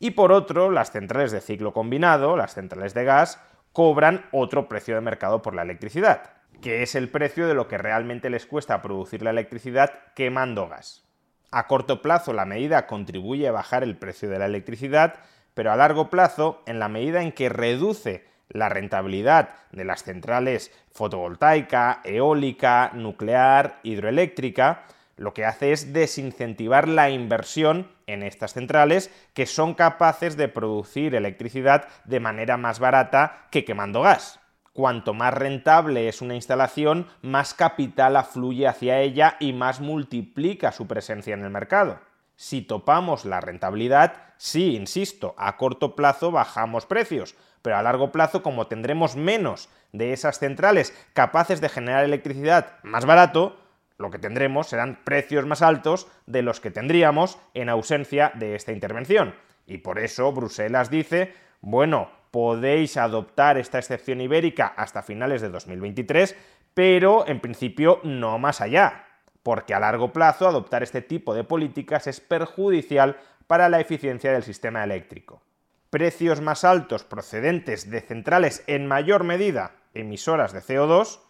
y 0.00 0.10
por 0.10 0.32
otro, 0.32 0.72
las 0.72 0.90
centrales 0.90 1.30
de 1.30 1.40
ciclo 1.40 1.72
combinado, 1.72 2.36
las 2.36 2.54
centrales 2.54 2.92
de 2.92 3.04
gas, 3.04 3.40
cobran 3.72 4.26
otro 4.32 4.68
precio 4.68 4.96
de 4.96 5.00
mercado 5.00 5.40
por 5.40 5.54
la 5.54 5.62
electricidad, 5.62 6.32
que 6.60 6.82
es 6.82 6.96
el 6.96 7.08
precio 7.08 7.46
de 7.46 7.54
lo 7.54 7.68
que 7.68 7.78
realmente 7.78 8.30
les 8.30 8.46
cuesta 8.46 8.82
producir 8.82 9.22
la 9.22 9.30
electricidad 9.30 9.92
quemando 10.16 10.66
gas. 10.66 11.04
A 11.52 11.68
corto 11.68 12.02
plazo 12.02 12.32
la 12.32 12.44
medida 12.44 12.88
contribuye 12.88 13.46
a 13.46 13.52
bajar 13.52 13.84
el 13.84 13.96
precio 13.96 14.28
de 14.28 14.40
la 14.40 14.46
electricidad, 14.46 15.20
pero 15.54 15.70
a 15.70 15.76
largo 15.76 16.10
plazo, 16.10 16.62
en 16.66 16.80
la 16.80 16.88
medida 16.88 17.22
en 17.22 17.30
que 17.30 17.48
reduce 17.48 18.26
la 18.48 18.68
rentabilidad 18.68 19.50
de 19.70 19.84
las 19.84 20.02
centrales 20.02 20.72
fotovoltaica, 20.90 22.00
eólica, 22.02 22.90
nuclear, 22.92 23.78
hidroeléctrica, 23.84 24.84
lo 25.18 25.34
que 25.34 25.44
hace 25.44 25.72
es 25.72 25.92
desincentivar 25.92 26.88
la 26.88 27.10
inversión 27.10 27.90
en 28.06 28.22
estas 28.22 28.54
centrales 28.54 29.10
que 29.34 29.46
son 29.46 29.74
capaces 29.74 30.36
de 30.36 30.48
producir 30.48 31.14
electricidad 31.14 31.88
de 32.04 32.20
manera 32.20 32.56
más 32.56 32.78
barata 32.78 33.46
que 33.50 33.64
quemando 33.64 34.02
gas. 34.02 34.40
Cuanto 34.72 35.12
más 35.12 35.34
rentable 35.34 36.08
es 36.08 36.22
una 36.22 36.36
instalación, 36.36 37.08
más 37.20 37.52
capital 37.52 38.16
afluye 38.16 38.68
hacia 38.68 39.00
ella 39.00 39.36
y 39.40 39.52
más 39.52 39.80
multiplica 39.80 40.70
su 40.70 40.86
presencia 40.86 41.34
en 41.34 41.42
el 41.42 41.50
mercado. 41.50 41.98
Si 42.36 42.62
topamos 42.62 43.24
la 43.24 43.40
rentabilidad, 43.40 44.14
sí, 44.36 44.76
insisto, 44.76 45.34
a 45.36 45.56
corto 45.56 45.96
plazo 45.96 46.30
bajamos 46.30 46.86
precios, 46.86 47.34
pero 47.60 47.76
a 47.76 47.82
largo 47.82 48.12
plazo, 48.12 48.44
como 48.44 48.68
tendremos 48.68 49.16
menos 49.16 49.68
de 49.90 50.12
esas 50.12 50.38
centrales 50.38 50.94
capaces 51.12 51.60
de 51.60 51.68
generar 51.68 52.04
electricidad 52.04 52.76
más 52.84 53.04
barato, 53.04 53.56
lo 53.98 54.10
que 54.10 54.18
tendremos 54.18 54.68
serán 54.68 55.00
precios 55.04 55.44
más 55.44 55.60
altos 55.60 56.06
de 56.26 56.42
los 56.42 56.60
que 56.60 56.70
tendríamos 56.70 57.38
en 57.54 57.68
ausencia 57.68 58.32
de 58.34 58.54
esta 58.54 58.72
intervención. 58.72 59.34
Y 59.66 59.78
por 59.78 59.98
eso 59.98 60.32
Bruselas 60.32 60.88
dice, 60.88 61.34
bueno, 61.60 62.10
podéis 62.30 62.96
adoptar 62.96 63.58
esta 63.58 63.78
excepción 63.78 64.20
ibérica 64.20 64.66
hasta 64.66 65.02
finales 65.02 65.42
de 65.42 65.50
2023, 65.50 66.36
pero 66.74 67.26
en 67.26 67.40
principio 67.40 68.00
no 68.04 68.38
más 68.38 68.60
allá. 68.60 69.04
porque 69.42 69.72
a 69.72 69.80
largo 69.80 70.12
plazo 70.12 70.46
adoptar 70.46 70.82
este 70.82 71.00
tipo 71.00 71.32
de 71.32 71.42
políticas 71.42 72.06
es 72.06 72.20
perjudicial 72.20 73.16
para 73.46 73.70
la 73.70 73.80
eficiencia 73.80 74.30
del 74.30 74.42
sistema 74.42 74.84
eléctrico. 74.84 75.40
Precios 75.88 76.42
más 76.42 76.64
altos 76.64 77.04
procedentes 77.04 77.88
de 77.88 78.02
centrales 78.02 78.62
en 78.66 78.86
mayor 78.86 79.24
medida 79.24 79.76
emisoras 79.94 80.52
de 80.52 80.60
CO2 80.60 81.20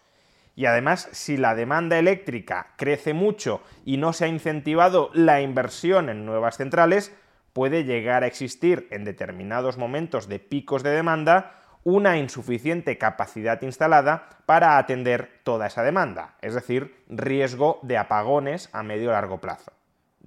y 0.58 0.66
además 0.66 1.08
si 1.12 1.36
la 1.36 1.54
demanda 1.54 2.00
eléctrica 2.00 2.72
crece 2.74 3.14
mucho 3.14 3.62
y 3.84 3.96
no 3.96 4.12
se 4.12 4.24
ha 4.24 4.28
incentivado 4.28 5.08
la 5.14 5.40
inversión 5.40 6.08
en 6.08 6.26
nuevas 6.26 6.56
centrales, 6.56 7.14
puede 7.52 7.84
llegar 7.84 8.24
a 8.24 8.26
existir 8.26 8.88
en 8.90 9.04
determinados 9.04 9.78
momentos 9.78 10.26
de 10.26 10.40
picos 10.40 10.82
de 10.82 10.90
demanda 10.90 11.60
una 11.84 12.18
insuficiente 12.18 12.98
capacidad 12.98 13.62
instalada 13.62 14.30
para 14.46 14.78
atender 14.78 15.30
toda 15.44 15.68
esa 15.68 15.84
demanda, 15.84 16.34
es 16.42 16.54
decir, 16.54 17.04
riesgo 17.08 17.78
de 17.82 17.96
apagones 17.96 18.68
a 18.72 18.82
medio 18.82 19.12
largo 19.12 19.40
plazo. 19.40 19.77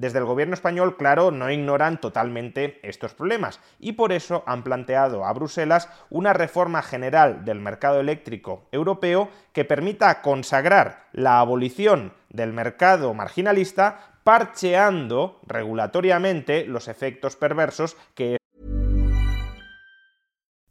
Desde 0.02 0.18
el 0.18 0.26
gobierno 0.26 0.56
español, 0.56 0.98
claro, 0.98 1.30
no 1.30 1.52
ignoran 1.52 2.02
totalmente 2.02 2.80
estos 2.82 3.14
problemas 3.14 3.60
y 3.78 3.92
por 3.92 4.12
eso 4.12 4.44
han 4.48 4.64
planteado 4.64 5.26
a 5.26 5.32
Bruselas 5.32 5.90
una 6.10 6.34
reforma 6.34 6.82
general 6.82 7.46
del 7.46 7.60
mercado 7.60 8.00
eléctrico 8.00 8.66
europeo 8.72 9.30
que 9.54 9.64
permita 9.64 10.24
consagrar 10.24 11.04
la 11.12 11.40
abolición 11.40 12.14
del 12.30 12.52
mercado 12.52 13.14
marginalista 13.14 14.18
parcheando 14.24 15.40
regulatoriamente 15.46 16.66
los 16.66 16.88
efectos 16.88 17.36
perversos 17.36 17.96
que 18.16 18.38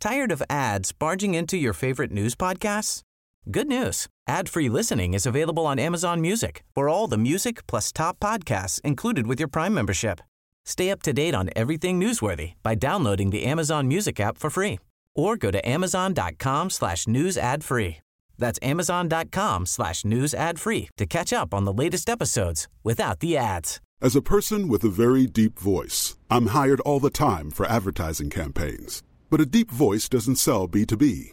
Tired 0.00 0.32
of 0.32 0.42
ads 0.50 0.92
barging 0.92 1.36
into 1.36 1.56
your 1.56 1.72
favorite 1.72 2.12
news 2.12 2.34
podcasts? 2.34 3.04
Good 3.48 3.68
news. 3.68 4.06
Ad-free 4.28 4.68
listening 4.68 5.14
is 5.14 5.26
available 5.26 5.66
on 5.66 5.78
Amazon 5.78 6.20
Music. 6.20 6.62
For 6.74 6.88
all 6.88 7.06
the 7.06 7.18
music 7.18 7.66
plus 7.66 7.90
top 7.90 8.20
podcasts 8.20 8.80
included 8.82 9.26
with 9.26 9.40
your 9.40 9.48
Prime 9.48 9.74
membership. 9.74 10.20
Stay 10.66 10.90
up 10.90 11.02
to 11.02 11.12
date 11.12 11.34
on 11.34 11.50
everything 11.56 11.98
newsworthy 11.98 12.52
by 12.62 12.74
downloading 12.74 13.30
the 13.30 13.44
Amazon 13.44 13.88
Music 13.88 14.20
app 14.20 14.36
for 14.36 14.50
free 14.50 14.78
or 15.16 15.36
go 15.36 15.50
to 15.50 15.68
amazon.com 15.68 16.70
slash 16.70 17.08
news 17.08 17.36
ad 17.38 17.64
free. 17.64 17.98
That's 18.38 18.58
amazon.com 18.62 19.66
slash 19.66 20.04
news 20.04 20.34
ad 20.34 20.60
free 20.60 20.88
to 20.96 21.06
catch 21.06 21.32
up 21.32 21.52
on 21.54 21.64
the 21.64 21.72
latest 21.72 22.08
episodes 22.08 22.68
without 22.84 23.20
the 23.20 23.36
ads. 23.36 23.80
As 24.02 24.14
a 24.14 24.22
person 24.22 24.68
with 24.68 24.84
a 24.84 24.88
very 24.88 25.26
deep 25.26 25.58
voice, 25.58 26.16
I'm 26.30 26.48
hired 26.48 26.80
all 26.80 27.00
the 27.00 27.10
time 27.10 27.50
for 27.50 27.66
advertising 27.66 28.30
campaigns. 28.30 29.02
But 29.30 29.40
a 29.40 29.46
deep 29.46 29.70
voice 29.70 30.08
doesn't 30.08 30.36
sell 30.36 30.68
B2B, 30.68 31.32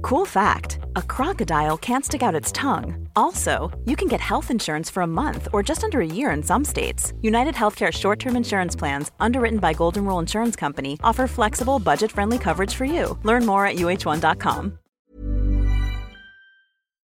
Cool 0.00 0.24
fact 0.24 0.78
a 0.96 1.02
crocodile 1.02 1.76
can't 1.76 2.04
stick 2.04 2.22
out 2.22 2.34
its 2.34 2.52
tongue. 2.52 3.08
Also, 3.14 3.70
you 3.84 3.96
can 3.96 4.08
get 4.08 4.20
health 4.20 4.50
insurance 4.50 4.90
for 4.90 5.02
a 5.02 5.06
month 5.06 5.48
or 5.52 5.62
just 5.62 5.84
under 5.84 6.00
a 6.00 6.06
year 6.06 6.30
in 6.30 6.42
some 6.42 6.64
states. 6.64 7.12
United 7.22 7.54
Healthcare 7.54 7.92
short 7.92 8.18
term 8.18 8.36
insurance 8.36 8.76
plans, 8.76 9.10
underwritten 9.20 9.58
by 9.58 9.72
Golden 9.74 10.04
Rule 10.04 10.18
Insurance 10.18 10.56
Company, 10.56 10.98
offer 11.02 11.26
flexible, 11.26 11.78
budget 11.78 12.10
friendly 12.10 12.38
coverage 12.38 12.74
for 12.74 12.84
you. 12.84 13.18
Learn 13.22 13.44
more 13.46 13.66
at 13.66 13.76
uh1.com. 13.76 14.78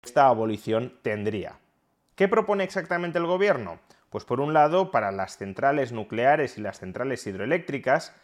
Esta 0.02 0.28
abolición 0.28 0.92
tendría. 1.02 1.58
¿Qué 2.14 2.28
propone 2.28 2.62
exactamente 2.62 3.18
el 3.18 3.26
gobierno? 3.26 3.80
Pues 4.10 4.24
por 4.24 4.40
un 4.40 4.54
lado, 4.54 4.90
para 4.90 5.10
las 5.10 5.36
centrales 5.36 5.92
nucleares 5.92 6.58
y 6.58 6.60
las 6.60 6.78
centrales 6.78 7.26
hidroeléctricas, 7.26 8.14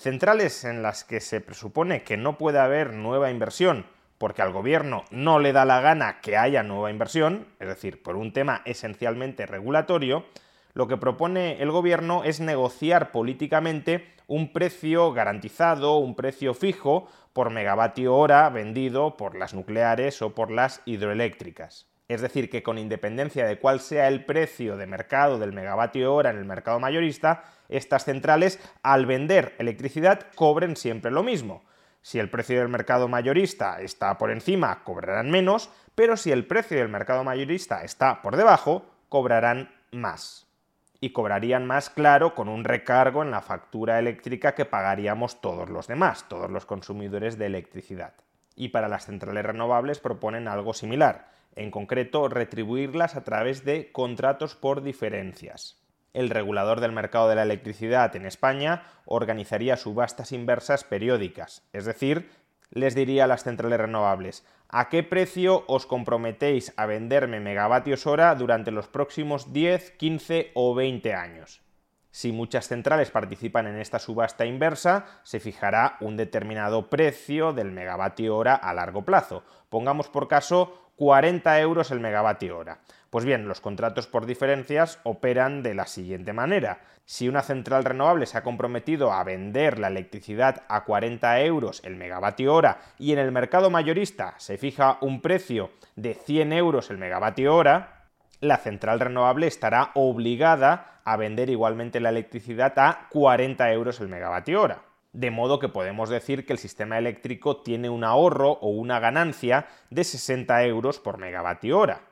centrales 0.00 0.64
en 0.64 0.82
las 0.82 1.04
que 1.04 1.20
se 1.20 1.42
presupone 1.42 2.02
que 2.02 2.16
no 2.16 2.38
puede 2.38 2.58
haber 2.58 2.94
nueva 2.94 3.30
inversión 3.30 3.84
porque 4.16 4.40
al 4.40 4.52
gobierno 4.52 5.04
no 5.10 5.38
le 5.38 5.52
da 5.52 5.64
la 5.64 5.80
gana 5.80 6.20
que 6.20 6.36
haya 6.36 6.62
nueva 6.62 6.90
inversión, 6.90 7.46
es 7.58 7.68
decir, 7.68 8.02
por 8.02 8.16
un 8.16 8.32
tema 8.32 8.62
esencialmente 8.64 9.46
regulatorio, 9.46 10.24
lo 10.72 10.88
que 10.88 10.96
propone 10.96 11.62
el 11.62 11.70
gobierno 11.70 12.24
es 12.24 12.40
negociar 12.40 13.12
políticamente 13.12 14.14
un 14.26 14.52
precio 14.52 15.12
garantizado, 15.12 15.96
un 15.96 16.14
precio 16.16 16.54
fijo 16.54 17.08
por 17.32 17.50
megavatio 17.50 18.14
hora 18.14 18.48
vendido 18.48 19.16
por 19.16 19.36
las 19.36 19.54
nucleares 19.54 20.22
o 20.22 20.34
por 20.34 20.50
las 20.50 20.80
hidroeléctricas. 20.84 21.89
Es 22.10 22.22
decir, 22.22 22.50
que 22.50 22.64
con 22.64 22.76
independencia 22.76 23.46
de 23.46 23.60
cuál 23.60 23.78
sea 23.78 24.08
el 24.08 24.24
precio 24.24 24.76
de 24.76 24.88
mercado 24.88 25.38
del 25.38 25.52
megavatio 25.52 26.12
hora 26.12 26.30
en 26.30 26.38
el 26.38 26.44
mercado 26.44 26.80
mayorista, 26.80 27.44
estas 27.68 28.04
centrales, 28.04 28.58
al 28.82 29.06
vender 29.06 29.54
electricidad, 29.58 30.26
cobren 30.34 30.74
siempre 30.74 31.12
lo 31.12 31.22
mismo. 31.22 31.62
Si 32.02 32.18
el 32.18 32.28
precio 32.28 32.58
del 32.58 32.68
mercado 32.68 33.06
mayorista 33.06 33.80
está 33.80 34.18
por 34.18 34.32
encima, 34.32 34.82
cobrarán 34.82 35.30
menos, 35.30 35.70
pero 35.94 36.16
si 36.16 36.32
el 36.32 36.48
precio 36.48 36.78
del 36.78 36.88
mercado 36.88 37.22
mayorista 37.22 37.84
está 37.84 38.22
por 38.22 38.36
debajo, 38.36 38.84
cobrarán 39.08 39.72
más. 39.92 40.48
Y 40.98 41.12
cobrarían 41.12 41.64
más, 41.64 41.90
claro, 41.90 42.34
con 42.34 42.48
un 42.48 42.64
recargo 42.64 43.22
en 43.22 43.30
la 43.30 43.40
factura 43.40 44.00
eléctrica 44.00 44.56
que 44.56 44.64
pagaríamos 44.64 45.40
todos 45.40 45.70
los 45.70 45.86
demás, 45.86 46.28
todos 46.28 46.50
los 46.50 46.66
consumidores 46.66 47.38
de 47.38 47.46
electricidad. 47.46 48.14
Y 48.56 48.68
para 48.68 48.88
las 48.88 49.06
centrales 49.06 49.44
renovables 49.44 49.98
proponen 49.98 50.48
algo 50.48 50.74
similar, 50.74 51.30
en 51.56 51.70
concreto 51.70 52.28
retribuirlas 52.28 53.16
a 53.16 53.24
través 53.24 53.64
de 53.64 53.92
contratos 53.92 54.54
por 54.54 54.82
diferencias 54.82 55.80
el 56.12 56.30
regulador 56.30 56.80
del 56.80 56.92
mercado 56.92 57.28
de 57.28 57.36
la 57.36 57.42
electricidad 57.42 58.14
en 58.16 58.26
España 58.26 58.84
organizaría 59.04 59.76
subastas 59.76 60.32
inversas 60.32 60.84
periódicas, 60.84 61.62
es 61.72 61.84
decir, 61.84 62.30
les 62.70 62.94
diría 62.94 63.24
a 63.24 63.26
las 63.26 63.44
centrales 63.44 63.80
renovables, 63.80 64.44
¿a 64.68 64.88
qué 64.88 65.02
precio 65.02 65.64
os 65.66 65.86
comprometéis 65.86 66.72
a 66.76 66.86
venderme 66.86 67.40
megavatios 67.40 68.06
hora 68.06 68.34
durante 68.34 68.70
los 68.70 68.88
próximos 68.88 69.52
10, 69.52 69.92
15 69.92 70.52
o 70.54 70.74
20 70.74 71.14
años? 71.14 71.62
Si 72.10 72.32
muchas 72.32 72.66
centrales 72.66 73.10
participan 73.10 73.66
en 73.66 73.78
esta 73.78 73.98
subasta 73.98 74.44
inversa, 74.44 75.06
se 75.22 75.38
fijará 75.38 75.96
un 76.00 76.16
determinado 76.16 76.90
precio 76.90 77.52
del 77.52 77.70
megavatio 77.70 78.36
hora 78.36 78.54
a 78.54 78.74
largo 78.74 79.04
plazo. 79.04 79.44
Pongamos 79.68 80.08
por 80.08 80.26
caso 80.26 80.90
40 80.96 81.60
euros 81.60 81.90
el 81.92 82.00
megavatio 82.00 82.58
hora. 82.58 82.80
Pues 83.10 83.24
bien, 83.24 83.48
los 83.48 83.60
contratos 83.60 84.06
por 84.06 84.26
diferencias 84.26 84.98
operan 85.02 85.62
de 85.62 85.74
la 85.74 85.86
siguiente 85.86 86.32
manera. 86.32 86.80
Si 87.06 87.28
una 87.28 87.42
central 87.42 87.84
renovable 87.84 88.26
se 88.26 88.38
ha 88.38 88.42
comprometido 88.42 89.12
a 89.12 89.24
vender 89.24 89.78
la 89.78 89.88
electricidad 89.88 90.62
a 90.68 90.84
40 90.84 91.40
euros 91.40 91.80
el 91.84 91.96
megavatio 91.96 92.54
hora 92.54 92.82
y 92.98 93.12
en 93.12 93.18
el 93.18 93.32
mercado 93.32 93.70
mayorista 93.70 94.34
se 94.38 94.58
fija 94.58 94.98
un 95.00 95.22
precio 95.22 95.70
de 95.96 96.14
100 96.14 96.52
euros 96.52 96.90
el 96.90 96.98
megavatio 96.98 97.54
hora, 97.54 97.99
la 98.40 98.56
central 98.56 99.00
renovable 99.00 99.46
estará 99.46 99.90
obligada 99.94 101.00
a 101.04 101.16
vender 101.16 101.50
igualmente 101.50 102.00
la 102.00 102.08
electricidad 102.08 102.78
a 102.78 103.08
40 103.10 103.72
euros 103.72 104.00
el 104.00 104.08
megavatio 104.08 104.62
hora. 104.62 104.82
De 105.12 105.30
modo 105.30 105.58
que 105.58 105.68
podemos 105.68 106.08
decir 106.08 106.46
que 106.46 106.52
el 106.52 106.58
sistema 106.58 106.96
eléctrico 106.96 107.62
tiene 107.62 107.90
un 107.90 108.04
ahorro 108.04 108.52
o 108.52 108.68
una 108.68 109.00
ganancia 109.00 109.66
de 109.90 110.04
60 110.04 110.64
euros 110.64 111.00
por 111.00 111.18
megavatio 111.18 111.78
hora. 111.78 112.02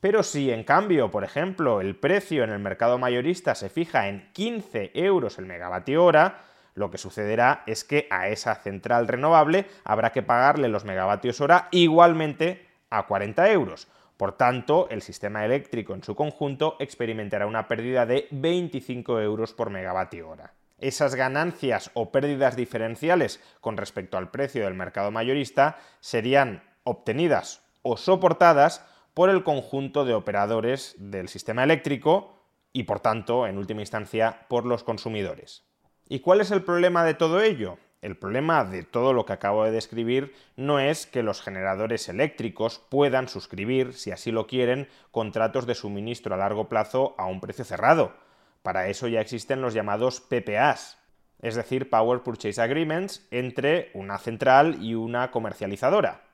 Pero 0.00 0.22
si 0.22 0.50
en 0.50 0.64
cambio, 0.64 1.10
por 1.10 1.24
ejemplo, 1.24 1.80
el 1.80 1.96
precio 1.96 2.44
en 2.44 2.50
el 2.50 2.60
mercado 2.60 2.98
mayorista 2.98 3.54
se 3.54 3.68
fija 3.68 4.08
en 4.08 4.30
15 4.32 4.92
euros 4.94 5.38
el 5.38 5.46
megavatio 5.46 6.04
hora, 6.04 6.42
lo 6.74 6.90
que 6.90 6.98
sucederá 6.98 7.64
es 7.66 7.84
que 7.84 8.06
a 8.10 8.28
esa 8.28 8.54
central 8.54 9.08
renovable 9.08 9.66
habrá 9.84 10.10
que 10.10 10.22
pagarle 10.22 10.68
los 10.68 10.84
megavatios 10.84 11.40
hora 11.40 11.68
igualmente 11.72 12.66
a 12.88 13.06
40 13.06 13.50
euros. 13.50 13.88
Por 14.18 14.36
tanto, 14.36 14.88
el 14.90 15.00
sistema 15.00 15.44
eléctrico 15.44 15.94
en 15.94 16.02
su 16.02 16.16
conjunto 16.16 16.76
experimentará 16.80 17.46
una 17.46 17.68
pérdida 17.68 18.04
de 18.04 18.26
25 18.32 19.20
euros 19.20 19.54
por 19.54 19.70
megavatio 19.70 20.28
hora. 20.28 20.52
esas 20.80 21.14
ganancias 21.14 21.90
o 21.94 22.12
pérdidas 22.12 22.54
diferenciales 22.54 23.40
con 23.60 23.76
respecto 23.76 24.16
al 24.16 24.30
precio 24.30 24.64
del 24.64 24.74
mercado 24.74 25.10
mayorista 25.10 25.78
serían 26.00 26.62
obtenidas 26.84 27.62
o 27.82 27.96
soportadas 27.96 28.84
por 29.14 29.30
el 29.30 29.42
conjunto 29.42 30.04
de 30.04 30.14
operadores 30.14 30.94
del 30.98 31.28
sistema 31.28 31.64
eléctrico 31.64 32.38
y 32.72 32.84
por 32.84 33.00
tanto, 33.00 33.46
en 33.46 33.58
última 33.58 33.80
instancia, 33.80 34.46
por 34.48 34.66
los 34.66 34.84
consumidores. 34.84 35.64
¿Y 36.08 36.20
cuál 36.20 36.40
es 36.40 36.50
el 36.50 36.62
problema 36.62 37.04
de 37.04 37.14
todo 37.14 37.40
ello? 37.40 37.78
El 38.00 38.16
problema 38.16 38.64
de 38.64 38.84
todo 38.84 39.12
lo 39.12 39.26
que 39.26 39.32
acabo 39.32 39.64
de 39.64 39.72
describir 39.72 40.32
no 40.56 40.78
es 40.78 41.06
que 41.06 41.24
los 41.24 41.42
generadores 41.42 42.08
eléctricos 42.08 42.78
puedan 42.78 43.28
suscribir, 43.28 43.92
si 43.94 44.12
así 44.12 44.30
lo 44.30 44.46
quieren, 44.46 44.88
contratos 45.10 45.66
de 45.66 45.74
suministro 45.74 46.34
a 46.34 46.38
largo 46.38 46.68
plazo 46.68 47.16
a 47.18 47.26
un 47.26 47.40
precio 47.40 47.64
cerrado. 47.64 48.12
Para 48.62 48.88
eso 48.88 49.08
ya 49.08 49.20
existen 49.20 49.62
los 49.62 49.74
llamados 49.74 50.20
PPAs, 50.20 50.98
es 51.42 51.56
decir, 51.56 51.90
Power 51.90 52.20
Purchase 52.20 52.60
Agreements, 52.60 53.26
entre 53.30 53.90
una 53.94 54.18
central 54.18 54.78
y 54.80 54.94
una 54.94 55.30
comercializadora 55.30 56.27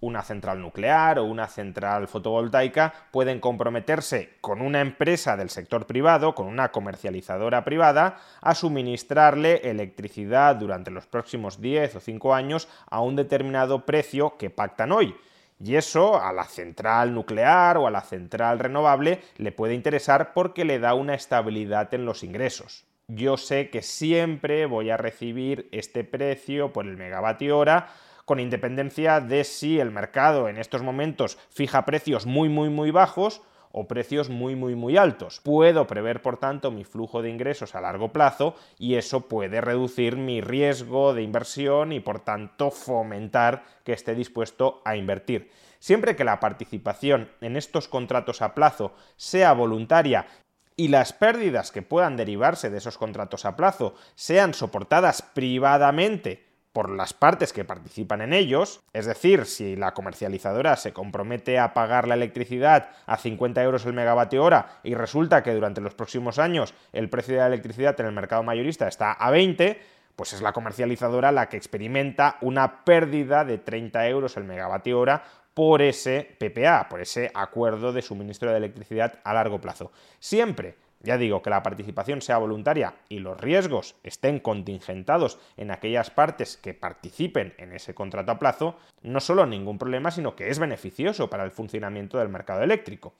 una 0.00 0.22
central 0.22 0.60
nuclear 0.60 1.18
o 1.18 1.24
una 1.24 1.46
central 1.46 2.08
fotovoltaica 2.08 2.92
pueden 3.10 3.38
comprometerse 3.38 4.36
con 4.40 4.60
una 4.62 4.80
empresa 4.80 5.36
del 5.36 5.50
sector 5.50 5.86
privado, 5.86 6.34
con 6.34 6.46
una 6.46 6.70
comercializadora 6.70 7.64
privada, 7.64 8.18
a 8.40 8.54
suministrarle 8.54 9.70
electricidad 9.70 10.56
durante 10.56 10.90
los 10.90 11.06
próximos 11.06 11.60
10 11.60 11.96
o 11.96 12.00
5 12.00 12.34
años 12.34 12.68
a 12.88 13.00
un 13.00 13.16
determinado 13.16 13.84
precio 13.84 14.36
que 14.38 14.50
pactan 14.50 14.92
hoy. 14.92 15.14
Y 15.62 15.76
eso 15.76 16.18
a 16.20 16.32
la 16.32 16.44
central 16.44 17.12
nuclear 17.12 17.76
o 17.76 17.86
a 17.86 17.90
la 17.90 18.00
central 18.00 18.58
renovable 18.58 19.20
le 19.36 19.52
puede 19.52 19.74
interesar 19.74 20.32
porque 20.32 20.64
le 20.64 20.78
da 20.78 20.94
una 20.94 21.14
estabilidad 21.14 21.92
en 21.92 22.06
los 22.06 22.24
ingresos. 22.24 22.86
Yo 23.08 23.36
sé 23.36 23.68
que 23.68 23.82
siempre 23.82 24.64
voy 24.64 24.88
a 24.88 24.96
recibir 24.96 25.68
este 25.72 26.04
precio 26.04 26.72
por 26.72 26.86
el 26.86 26.96
megavatio 26.96 27.58
hora 27.58 27.88
con 28.30 28.38
independencia 28.38 29.18
de 29.18 29.42
si 29.42 29.80
el 29.80 29.90
mercado 29.90 30.48
en 30.48 30.56
estos 30.56 30.84
momentos 30.84 31.36
fija 31.48 31.84
precios 31.84 32.26
muy, 32.26 32.48
muy, 32.48 32.68
muy 32.68 32.92
bajos 32.92 33.42
o 33.72 33.88
precios 33.88 34.28
muy, 34.28 34.54
muy, 34.54 34.76
muy 34.76 34.96
altos. 34.96 35.40
Puedo 35.40 35.88
prever, 35.88 36.22
por 36.22 36.36
tanto, 36.36 36.70
mi 36.70 36.84
flujo 36.84 37.22
de 37.22 37.30
ingresos 37.30 37.74
a 37.74 37.80
largo 37.80 38.12
plazo 38.12 38.54
y 38.78 38.94
eso 38.94 39.22
puede 39.26 39.60
reducir 39.60 40.16
mi 40.16 40.40
riesgo 40.40 41.12
de 41.12 41.22
inversión 41.22 41.90
y, 41.90 41.98
por 41.98 42.20
tanto, 42.20 42.70
fomentar 42.70 43.64
que 43.82 43.94
esté 43.94 44.14
dispuesto 44.14 44.80
a 44.84 44.94
invertir. 44.94 45.50
Siempre 45.80 46.14
que 46.14 46.22
la 46.22 46.38
participación 46.38 47.30
en 47.40 47.56
estos 47.56 47.88
contratos 47.88 48.42
a 48.42 48.54
plazo 48.54 48.94
sea 49.16 49.54
voluntaria 49.54 50.28
y 50.76 50.86
las 50.86 51.12
pérdidas 51.12 51.72
que 51.72 51.82
puedan 51.82 52.16
derivarse 52.16 52.70
de 52.70 52.78
esos 52.78 52.96
contratos 52.96 53.44
a 53.44 53.56
plazo 53.56 53.96
sean 54.14 54.54
soportadas 54.54 55.20
privadamente 55.20 56.49
por 56.72 56.90
las 56.90 57.12
partes 57.12 57.52
que 57.52 57.64
participan 57.64 58.20
en 58.20 58.32
ellos, 58.32 58.80
es 58.92 59.06
decir, 59.06 59.46
si 59.46 59.76
la 59.76 59.92
comercializadora 59.92 60.76
se 60.76 60.92
compromete 60.92 61.58
a 61.58 61.74
pagar 61.74 62.06
la 62.06 62.14
electricidad 62.14 62.90
a 63.06 63.16
50 63.16 63.62
euros 63.62 63.86
el 63.86 63.92
megavatio 63.92 64.44
hora 64.44 64.80
y 64.84 64.94
resulta 64.94 65.42
que 65.42 65.54
durante 65.54 65.80
los 65.80 65.94
próximos 65.94 66.38
años 66.38 66.74
el 66.92 67.08
precio 67.08 67.34
de 67.34 67.40
la 67.40 67.48
electricidad 67.48 67.98
en 68.00 68.06
el 68.06 68.12
mercado 68.12 68.42
mayorista 68.42 68.86
está 68.86 69.12
a 69.12 69.30
20, 69.30 69.80
pues 70.14 70.32
es 70.32 70.42
la 70.42 70.52
comercializadora 70.52 71.32
la 71.32 71.48
que 71.48 71.56
experimenta 71.56 72.36
una 72.40 72.84
pérdida 72.84 73.44
de 73.44 73.58
30 73.58 74.06
euros 74.08 74.36
el 74.36 74.44
megavatio 74.44 75.00
hora 75.00 75.24
por 75.54 75.82
ese 75.82 76.36
PPA, 76.38 76.88
por 76.88 77.00
ese 77.00 77.30
acuerdo 77.34 77.92
de 77.92 78.02
suministro 78.02 78.50
de 78.50 78.58
electricidad 78.58 79.18
a 79.24 79.34
largo 79.34 79.60
plazo. 79.60 79.90
Siempre 80.20 80.76
ya 81.02 81.16
digo, 81.16 81.42
que 81.42 81.50
la 81.50 81.62
participación 81.62 82.20
sea 82.20 82.38
voluntaria 82.38 82.94
y 83.08 83.20
los 83.20 83.40
riesgos 83.40 83.96
estén 84.02 84.38
contingentados 84.38 85.38
en 85.56 85.70
aquellas 85.70 86.10
partes 86.10 86.56
que 86.56 86.74
participen 86.74 87.54
en 87.58 87.72
ese 87.72 87.94
contrato 87.94 88.32
a 88.32 88.38
plazo, 88.38 88.76
no 89.02 89.20
solo 89.20 89.46
ningún 89.46 89.78
problema, 89.78 90.10
sino 90.10 90.36
que 90.36 90.50
es 90.50 90.58
beneficioso 90.58 91.30
para 91.30 91.44
el 91.44 91.50
funcionamiento 91.50 92.18
del 92.18 92.28
mercado 92.28 92.62
eléctrico. 92.62 93.14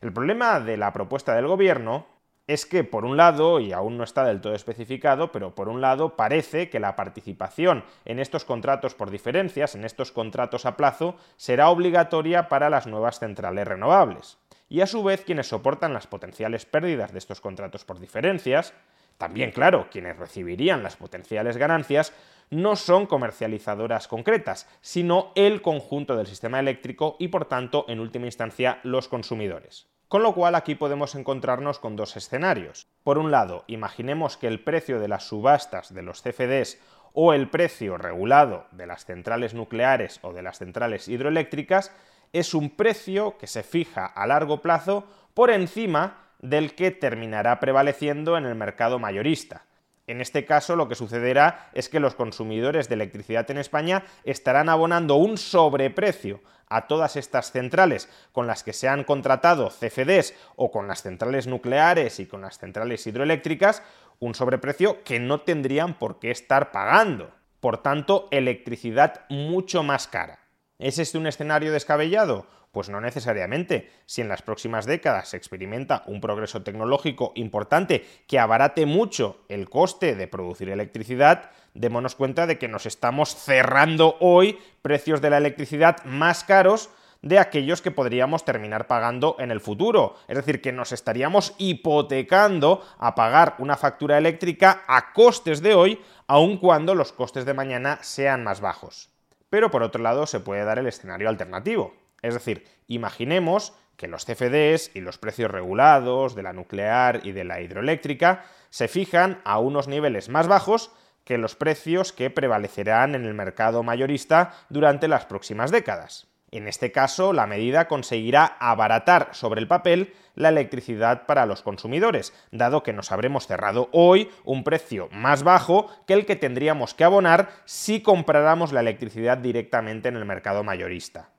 El 0.00 0.12
problema 0.12 0.60
de 0.60 0.76
la 0.76 0.92
propuesta 0.92 1.34
del 1.34 1.46
gobierno 1.46 2.06
es 2.48 2.66
que, 2.66 2.82
por 2.82 3.04
un 3.04 3.16
lado, 3.16 3.60
y 3.60 3.72
aún 3.72 3.96
no 3.96 4.02
está 4.02 4.24
del 4.24 4.40
todo 4.40 4.54
especificado, 4.54 5.30
pero 5.30 5.54
por 5.54 5.68
un 5.68 5.80
lado 5.80 6.16
parece 6.16 6.68
que 6.68 6.80
la 6.80 6.96
participación 6.96 7.84
en 8.04 8.18
estos 8.18 8.44
contratos 8.44 8.96
por 8.96 9.10
diferencias, 9.10 9.76
en 9.76 9.84
estos 9.84 10.10
contratos 10.10 10.66
a 10.66 10.76
plazo, 10.76 11.14
será 11.36 11.68
obligatoria 11.68 12.48
para 12.48 12.68
las 12.68 12.88
nuevas 12.88 13.20
centrales 13.20 13.68
renovables 13.68 14.39
y 14.70 14.80
a 14.80 14.86
su 14.86 15.02
vez 15.02 15.22
quienes 15.22 15.48
soportan 15.48 15.92
las 15.92 16.06
potenciales 16.06 16.64
pérdidas 16.64 17.12
de 17.12 17.18
estos 17.18 17.42
contratos 17.42 17.84
por 17.84 17.98
diferencias, 18.00 18.72
también 19.18 19.50
claro, 19.50 19.88
quienes 19.90 20.16
recibirían 20.16 20.82
las 20.82 20.96
potenciales 20.96 21.58
ganancias, 21.58 22.14
no 22.48 22.76
son 22.76 23.06
comercializadoras 23.06 24.08
concretas, 24.08 24.66
sino 24.80 25.32
el 25.34 25.60
conjunto 25.60 26.16
del 26.16 26.26
sistema 26.26 26.60
eléctrico 26.60 27.16
y 27.18 27.28
por 27.28 27.44
tanto, 27.44 27.84
en 27.88 28.00
última 28.00 28.26
instancia, 28.26 28.80
los 28.82 29.08
consumidores. 29.08 29.88
Con 30.08 30.22
lo 30.22 30.34
cual 30.34 30.54
aquí 30.54 30.74
podemos 30.74 31.14
encontrarnos 31.14 31.78
con 31.78 31.96
dos 31.96 32.16
escenarios. 32.16 32.88
Por 33.04 33.18
un 33.18 33.30
lado, 33.30 33.64
imaginemos 33.66 34.36
que 34.36 34.48
el 34.48 34.62
precio 34.64 35.00
de 35.00 35.08
las 35.08 35.24
subastas 35.24 35.92
de 35.92 36.02
los 36.02 36.22
CFDs 36.22 36.80
o 37.12 37.32
el 37.32 37.48
precio 37.50 37.98
regulado 37.98 38.66
de 38.70 38.86
las 38.86 39.04
centrales 39.04 39.52
nucleares 39.52 40.18
o 40.22 40.32
de 40.32 40.42
las 40.42 40.58
centrales 40.58 41.08
hidroeléctricas 41.08 41.92
es 42.32 42.54
un 42.54 42.70
precio 42.70 43.36
que 43.38 43.46
se 43.46 43.62
fija 43.62 44.06
a 44.06 44.26
largo 44.26 44.62
plazo 44.62 45.04
por 45.34 45.50
encima 45.50 46.28
del 46.40 46.74
que 46.74 46.90
terminará 46.90 47.60
prevaleciendo 47.60 48.36
en 48.36 48.46
el 48.46 48.54
mercado 48.54 48.98
mayorista. 48.98 49.64
En 50.06 50.20
este 50.20 50.44
caso 50.44 50.74
lo 50.74 50.88
que 50.88 50.94
sucederá 50.94 51.70
es 51.72 51.88
que 51.88 52.00
los 52.00 52.14
consumidores 52.14 52.88
de 52.88 52.94
electricidad 52.94 53.48
en 53.50 53.58
España 53.58 54.04
estarán 54.24 54.68
abonando 54.68 55.14
un 55.16 55.38
sobreprecio 55.38 56.40
a 56.68 56.86
todas 56.86 57.16
estas 57.16 57.52
centrales 57.52 58.08
con 58.32 58.46
las 58.46 58.62
que 58.62 58.72
se 58.72 58.88
han 58.88 59.04
contratado 59.04 59.68
CFDs 59.68 60.34
o 60.56 60.70
con 60.70 60.88
las 60.88 61.02
centrales 61.02 61.46
nucleares 61.46 62.20
y 62.20 62.26
con 62.26 62.40
las 62.40 62.58
centrales 62.58 63.06
hidroeléctricas, 63.06 63.82
un 64.18 64.34
sobreprecio 64.34 65.02
que 65.04 65.20
no 65.20 65.42
tendrían 65.42 65.94
por 65.94 66.18
qué 66.18 66.30
estar 66.30 66.70
pagando. 66.70 67.30
Por 67.60 67.78
tanto, 67.78 68.28
electricidad 68.30 69.26
mucho 69.28 69.82
más 69.82 70.06
cara. 70.06 70.38
¿Es 70.80 70.98
este 70.98 71.18
un 71.18 71.26
escenario 71.26 71.72
descabellado? 71.72 72.46
Pues 72.72 72.88
no 72.88 73.02
necesariamente. 73.02 73.90
Si 74.06 74.22
en 74.22 74.28
las 74.28 74.40
próximas 74.40 74.86
décadas 74.86 75.28
se 75.28 75.36
experimenta 75.36 76.04
un 76.06 76.22
progreso 76.22 76.62
tecnológico 76.62 77.32
importante 77.34 78.06
que 78.26 78.38
abarate 78.38 78.86
mucho 78.86 79.44
el 79.50 79.68
coste 79.68 80.14
de 80.14 80.26
producir 80.26 80.70
electricidad, 80.70 81.50
démonos 81.74 82.14
cuenta 82.14 82.46
de 82.46 82.56
que 82.56 82.66
nos 82.66 82.86
estamos 82.86 83.36
cerrando 83.36 84.16
hoy 84.20 84.58
precios 84.80 85.20
de 85.20 85.28
la 85.28 85.36
electricidad 85.36 86.02
más 86.04 86.44
caros 86.44 86.88
de 87.20 87.38
aquellos 87.38 87.82
que 87.82 87.90
podríamos 87.90 88.46
terminar 88.46 88.86
pagando 88.86 89.36
en 89.38 89.50
el 89.50 89.60
futuro. 89.60 90.16
Es 90.28 90.36
decir, 90.38 90.62
que 90.62 90.72
nos 90.72 90.92
estaríamos 90.92 91.54
hipotecando 91.58 92.82
a 92.96 93.14
pagar 93.14 93.56
una 93.58 93.76
factura 93.76 94.16
eléctrica 94.16 94.84
a 94.88 95.12
costes 95.12 95.60
de 95.60 95.74
hoy, 95.74 96.00
aun 96.26 96.56
cuando 96.56 96.94
los 96.94 97.12
costes 97.12 97.44
de 97.44 97.52
mañana 97.52 97.98
sean 98.00 98.42
más 98.44 98.62
bajos. 98.62 99.10
Pero 99.50 99.70
por 99.70 99.82
otro 99.82 100.02
lado 100.02 100.26
se 100.26 100.40
puede 100.40 100.64
dar 100.64 100.78
el 100.78 100.86
escenario 100.86 101.28
alternativo. 101.28 101.94
Es 102.22 102.34
decir, 102.34 102.66
imaginemos 102.86 103.74
que 103.96 104.08
los 104.08 104.24
CFDs 104.24 104.92
y 104.94 105.00
los 105.00 105.18
precios 105.18 105.50
regulados 105.50 106.34
de 106.34 106.42
la 106.42 106.54
nuclear 106.54 107.20
y 107.24 107.32
de 107.32 107.44
la 107.44 107.60
hidroeléctrica 107.60 108.44
se 108.70 108.88
fijan 108.88 109.42
a 109.44 109.58
unos 109.58 109.88
niveles 109.88 110.28
más 110.28 110.48
bajos 110.48 110.92
que 111.24 111.36
los 111.36 111.54
precios 111.54 112.12
que 112.12 112.30
prevalecerán 112.30 113.14
en 113.14 113.26
el 113.26 113.34
mercado 113.34 113.82
mayorista 113.82 114.54
durante 114.70 115.06
las 115.06 115.26
próximas 115.26 115.70
décadas. 115.70 116.29
En 116.52 116.66
este 116.66 116.90
caso, 116.90 117.32
la 117.32 117.46
medida 117.46 117.86
conseguirá 117.86 118.44
abaratar 118.58 119.28
sobre 119.32 119.60
el 119.60 119.68
papel 119.68 120.14
la 120.34 120.48
electricidad 120.48 121.26
para 121.26 121.46
los 121.46 121.62
consumidores, 121.62 122.32
dado 122.50 122.82
que 122.82 122.92
nos 122.92 123.12
habremos 123.12 123.46
cerrado 123.46 123.88
hoy 123.92 124.30
un 124.44 124.64
precio 124.64 125.08
más 125.12 125.44
bajo 125.44 125.88
que 126.08 126.14
el 126.14 126.26
que 126.26 126.34
tendríamos 126.34 126.94
que 126.94 127.04
abonar 127.04 127.50
si 127.66 128.02
compráramos 128.02 128.72
la 128.72 128.80
electricidad 128.80 129.38
directamente 129.38 130.08
en 130.08 130.16
el 130.16 130.24
mercado 130.24 130.64
mayorista. 130.64 131.30